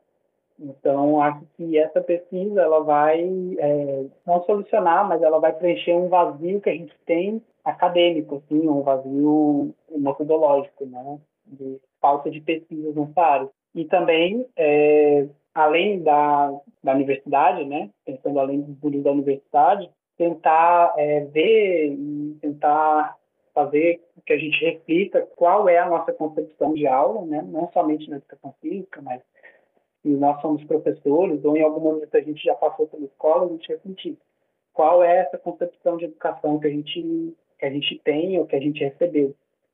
Então, 0.59 1.21
acho 1.21 1.45
que 1.57 1.77
essa 1.77 2.01
pesquisa 2.01 2.61
ela 2.61 2.81
vai 2.81 3.21
é, 3.59 4.05
não 4.25 4.43
solucionar, 4.45 5.07
mas 5.07 5.21
ela 5.21 5.39
vai 5.39 5.53
preencher 5.53 5.93
um 5.93 6.07
vazio 6.07 6.61
que 6.61 6.69
a 6.69 6.73
gente 6.73 6.95
tem 7.05 7.41
acadêmico, 7.63 8.35
assim, 8.35 8.67
um 8.67 8.81
vazio 8.81 9.73
metodológico, 9.89 10.85
né, 10.85 11.19
de 11.45 11.79
falta 11.99 12.29
de 12.29 12.39
pesquisas 12.39 12.95
nessa 12.95 13.21
área. 13.21 13.49
E 13.73 13.83
também, 13.85 14.45
é, 14.55 15.27
além 15.53 16.01
da, 16.01 16.53
da 16.83 16.93
universidade, 16.93 17.65
né, 17.65 17.89
pensando 18.05 18.39
além 18.39 18.61
dos 18.61 18.79
mundo 18.81 19.01
da 19.03 19.11
universidade, 19.11 19.89
tentar 20.17 20.93
é, 20.97 21.25
ver 21.25 21.91
e 21.91 22.37
tentar 22.39 23.17
fazer 23.53 24.01
que 24.25 24.33
a 24.33 24.37
gente 24.37 24.63
reflita 24.63 25.21
qual 25.35 25.67
é 25.67 25.77
a 25.77 25.89
nossa 25.89 26.11
concepção 26.13 26.73
de 26.73 26.87
aula, 26.87 27.25
né, 27.25 27.41
não 27.41 27.69
somente 27.71 28.09
na 28.09 28.17
educação 28.17 28.53
física, 28.61 29.01
mas 29.01 29.21
e 30.05 30.09
nós 30.09 30.39
somos 30.39 30.63
professores, 30.65 31.43
ou 31.43 31.57
em 31.57 31.63
algum 31.63 31.81
momento 31.81 32.15
a 32.15 32.21
gente 32.21 32.43
já 32.43 32.53
passou 32.53 32.85
pela 32.87 33.05
escola, 33.05 33.45
a 33.45 33.49
gente 33.49 33.67
refletir 33.67 34.15
qual 34.71 35.03
é 35.03 35.17
essa 35.21 35.37
concepção 35.37 35.97
de 35.97 36.05
educação 36.05 36.59
que 36.59 36.67
a 36.67 36.69
gente, 36.69 37.35
que 37.57 37.65
a 37.65 37.69
gente 37.71 37.99
tem 38.03 38.37
ou 38.37 38.45
que 38.45 38.55
a 38.55 38.59
gente 38.59 38.83
recebeu. 38.83 39.33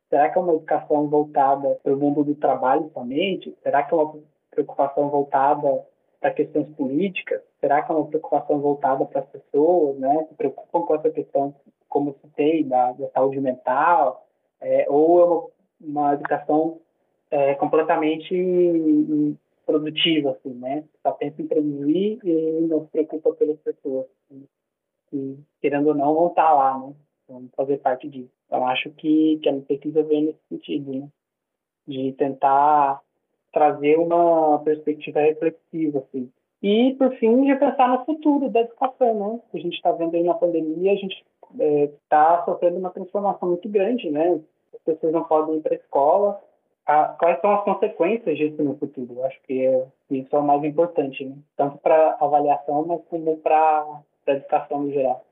Será 0.09 0.29
que 0.29 0.37
é 0.37 0.41
uma 0.41 0.53
educação 0.53 1.07
voltada 1.09 1.77
para 1.83 1.93
o 1.93 1.97
mundo 1.97 2.23
do 2.23 2.35
trabalho 2.35 2.89
somente? 2.93 3.53
Será 3.61 3.83
que 3.83 3.93
é 3.93 3.97
uma 3.97 4.19
preocupação 4.49 5.09
voltada 5.09 5.85
para 6.21 6.31
questões 6.31 6.69
políticas? 6.75 7.41
Será 7.59 7.81
que 7.81 7.91
é 7.91 7.95
uma 7.95 8.07
preocupação 8.07 8.59
voltada 8.59 9.05
para 9.05 9.21
as 9.21 9.27
pessoas, 9.27 9.97
né? 9.97 10.25
Se 10.29 10.35
preocupam 10.35 10.81
com 10.81 10.95
essa 10.95 11.09
questão, 11.09 11.53
como 11.89 12.15
citei, 12.21 12.63
da, 12.63 12.93
da 12.93 13.09
saúde 13.09 13.41
mental? 13.41 14.25
É, 14.61 14.85
ou 14.87 15.19
é 15.19 15.25
uma, 15.25 15.47
uma 15.81 16.13
educação 16.13 16.79
é, 17.31 17.55
completamente 17.55 18.35
produtiva, 19.71 20.31
assim, 20.31 20.53
né? 20.53 20.83
Só 21.01 21.11
pensa 21.13 21.41
em 21.41 21.47
produzir 21.47 22.19
e 22.23 22.61
não 22.61 22.85
se 22.85 22.91
preocupa 22.91 23.33
pelas 23.33 23.57
pessoas 23.59 24.05
que, 24.27 24.45
que, 25.09 25.37
querendo 25.61 25.87
ou 25.87 25.95
não, 25.95 26.13
vão 26.13 26.27
estar 26.27 26.53
lá, 26.53 26.77
né? 26.77 26.93
Vão 27.27 27.49
fazer 27.55 27.77
parte 27.77 28.09
disso. 28.09 28.31
Então, 28.45 28.67
acho 28.67 28.89
que, 28.91 29.39
que 29.41 29.49
a 29.49 29.61
pesquisa 29.61 30.03
vem 30.03 30.25
nesse 30.25 30.39
sentido, 30.49 30.93
né? 30.93 31.07
De 31.87 32.11
tentar 32.13 33.01
trazer 33.53 33.97
uma 33.97 34.59
perspectiva 34.59 35.21
reflexiva, 35.21 35.99
assim, 35.99 36.29
E, 36.61 36.93
por 36.97 37.11
fim, 37.15 37.47
já 37.47 37.57
pensar 37.57 37.89
no 37.89 38.05
futuro 38.05 38.49
da 38.49 38.61
educação, 38.61 39.13
né? 39.13 39.41
A 39.53 39.57
gente 39.57 39.75
está 39.75 39.91
vendo 39.93 40.15
aí 40.15 40.23
na 40.23 40.33
pandemia, 40.33 40.91
a 40.91 40.95
gente 40.95 41.25
está 42.03 42.39
é, 42.41 42.45
sofrendo 42.45 42.77
uma 42.77 42.91
transformação 42.91 43.49
muito 43.49 43.67
grande, 43.69 44.09
né? 44.09 44.39
As 44.73 44.81
pessoas 44.83 45.13
não 45.13 45.23
podem 45.23 45.57
ir 45.57 45.61
para 45.61 45.73
a 45.73 45.77
escola. 45.77 46.41
Quais 46.85 47.39
são 47.41 47.53
as 47.53 47.63
consequências 47.63 48.37
disso 48.37 48.63
no 48.63 48.77
futuro? 48.77 49.13
Eu 49.13 49.25
acho 49.25 49.39
que 49.43 49.65
é, 49.65 49.87
isso 50.09 50.35
é 50.35 50.39
o 50.39 50.43
mais 50.43 50.63
importante, 50.63 51.25
né? 51.25 51.35
Tanto 51.55 51.77
para 51.77 52.17
avaliação, 52.19 52.85
mas 52.85 53.01
como 53.09 53.37
para 53.37 53.57
a 54.27 54.31
educação 54.31 54.83
no 54.83 54.91
geral. 54.91 55.25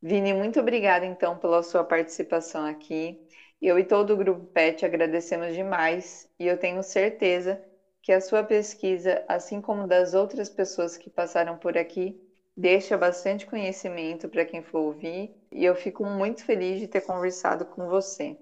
Vini, 0.00 0.34
muito 0.34 0.60
obrigada, 0.60 1.06
então, 1.06 1.38
pela 1.38 1.62
sua 1.62 1.82
participação 1.82 2.66
aqui. 2.66 3.18
Eu 3.60 3.78
e 3.78 3.84
todo 3.84 4.12
o 4.12 4.16
Grupo 4.16 4.44
PET 4.46 4.84
agradecemos 4.84 5.54
demais 5.54 6.30
e 6.38 6.46
eu 6.46 6.58
tenho 6.58 6.82
certeza 6.82 7.62
que 8.02 8.12
a 8.12 8.20
sua 8.20 8.44
pesquisa, 8.44 9.24
assim 9.26 9.62
como 9.62 9.86
das 9.86 10.12
outras 10.12 10.50
pessoas 10.50 10.98
que 10.98 11.08
passaram 11.08 11.56
por 11.56 11.78
aqui, 11.78 12.20
deixa 12.54 12.98
bastante 12.98 13.46
conhecimento 13.46 14.28
para 14.28 14.44
quem 14.44 14.62
for 14.62 14.80
ouvir 14.80 15.34
e 15.50 15.64
eu 15.64 15.74
fico 15.74 16.04
muito 16.04 16.44
feliz 16.44 16.78
de 16.78 16.86
ter 16.86 17.00
conversado 17.00 17.64
com 17.64 17.88
você. 17.88 18.36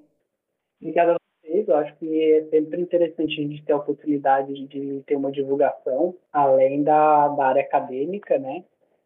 Obrigada 0.81 1.15
Eu 1.53 1.77
acho 1.77 1.95
que 1.97 2.33
é 2.33 2.45
sempre 2.51 2.81
interessante 2.81 3.33
a 3.33 3.43
gente 3.43 3.63
ter 3.65 3.73
a 3.73 3.77
oportunidade 3.77 4.67
de 4.67 5.03
ter 5.07 5.17
uma 5.17 5.31
divulgação 5.31 6.15
além 6.33 6.83
da, 6.83 7.29
da 7.29 7.47
área 7.47 7.63
acadêmica, 7.63 8.39
né? 8.39 8.65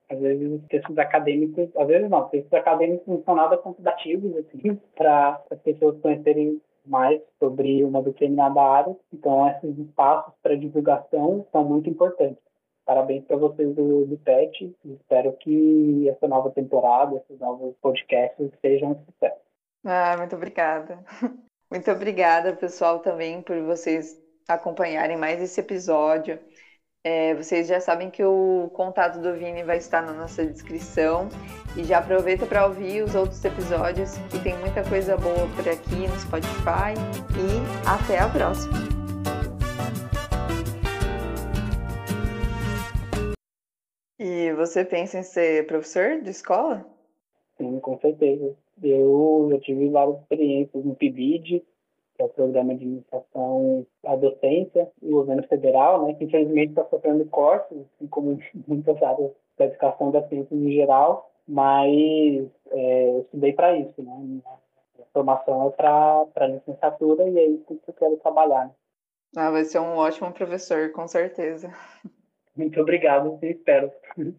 Às 0.09 0.21
vezes 0.21 0.53
os 0.53 0.67
textos 0.69 0.97
acadêmicos, 0.99 1.69
às 1.77 1.87
vezes 1.89 2.09
não, 2.09 2.29
textos 2.29 2.53
acadêmicos 2.53 3.07
não 3.07 3.23
são 3.25 3.35
nada 3.35 3.57
convidativos, 3.59 4.37
assim, 4.37 4.81
para 4.97 5.43
as 5.51 5.59
pessoas 5.61 6.01
conhecerem 6.01 6.61
mais 6.87 7.21
sobre 7.41 7.83
uma 7.83 8.01
determinada 8.01 8.61
área. 8.61 8.97
Então, 9.13 9.49
esses 9.49 9.77
espaços 9.79 10.33
para 10.41 10.57
divulgação 10.57 11.45
são 11.51 11.65
muito 11.65 11.91
importantes. 11.91 12.39
Parabéns 12.85 13.25
para 13.25 13.37
vocês 13.37 13.75
do, 13.75 14.07
do 14.07 14.17
PET. 14.19 14.73
Espero 14.85 15.33
que 15.33 16.09
essa 16.09 16.29
nova 16.29 16.51
temporada, 16.51 17.17
esses 17.17 17.41
novos 17.41 17.75
podcasts 17.83 18.49
sejam 18.61 18.93
um 18.93 19.05
sucesso. 19.05 19.41
Ah, 19.85 20.17
muito 20.17 20.37
obrigada. 20.37 21.05
Muito 21.71 21.91
obrigada, 21.91 22.53
pessoal, 22.55 23.01
também 23.01 23.43
por 23.43 23.61
vocês 23.63 24.17
acompanharem 24.49 25.17
mais 25.17 25.43
esse 25.43 25.61
episódio. 25.61 26.39
É, 27.03 27.35
vocês 27.35 27.69
já 27.69 27.81
sabem 27.81 28.11
que 28.11 28.25
o 28.25 28.71
contato 28.75 29.21
do 29.21 29.35
Vini 29.35 29.63
vai 29.63 29.77
estar 29.79 30.03
na 30.03 30.13
nossa 30.13 30.45
descrição. 30.45 31.29
E 31.77 31.85
já 31.85 31.99
aproveita 31.99 32.47
para 32.47 32.67
ouvir 32.67 33.03
os 33.03 33.15
outros 33.15 33.45
episódios, 33.45 34.17
que 34.31 34.39
tem 34.39 34.57
muita 34.59 34.83
coisa 34.89 35.17
boa 35.17 35.49
por 35.55 35.69
aqui 35.69 36.09
no 36.09 36.19
Spotify. 36.19 36.95
E 37.37 37.87
até 37.89 38.19
a 38.19 38.29
próxima! 38.29 38.75
E 44.19 44.53
você 44.55 44.85
pensa 44.85 45.19
em 45.19 45.23
ser 45.23 45.67
professor 45.67 46.21
de 46.23 46.31
escola? 46.31 46.85
Sim, 47.57 47.79
com 47.81 47.99
certeza. 47.99 48.57
Eu 48.83 49.49
já 49.51 49.59
tive 49.61 49.89
várias 49.89 50.19
experiências 50.21 50.85
no 50.85 50.95
PIBID, 50.95 51.65
que 52.15 52.23
é 52.23 52.25
o 52.25 52.29
Programa 52.31 52.75
de 52.75 52.85
Iniciação 52.85 53.87
à 54.05 54.17
Docência 54.17 54.91
do 55.03 55.11
governo 55.11 55.43
federal, 55.45 56.07
né, 56.07 56.15
que 56.15 56.25
infelizmente 56.25 56.71
está 56.71 56.85
sofrendo 56.87 57.25
cortes, 57.27 57.79
assim 57.79 58.07
como 58.09 58.39
muitas 58.67 59.03
áreas 59.03 59.31
da 59.59 59.67
educação 59.67 60.11
da 60.11 60.27
ciência 60.29 60.55
em 60.55 60.73
geral, 60.73 61.31
mas 61.47 62.47
é, 62.71 63.11
eu 63.11 63.21
estudei 63.21 63.53
para 63.53 63.77
isso, 63.79 64.03
né? 64.03 64.13
Minha 64.19 64.43
formação 65.13 65.69
é 65.69 65.71
para 65.71 66.47
licenciatura 66.49 67.29
e 67.29 67.39
é 67.39 67.47
isso 67.47 67.65
que 67.65 67.91
eu 67.91 67.95
quero 67.95 68.17
trabalhar. 68.19 68.67
Né? 68.67 68.73
Ah, 69.37 69.51
vai 69.51 69.65
ser 69.65 69.79
um 69.79 69.97
ótimo 69.97 70.33
professor, 70.33 70.91
com 70.93 71.07
certeza. 71.07 71.73
Muito 72.57 72.81
obrigado, 72.81 73.39
espero. 73.43 73.91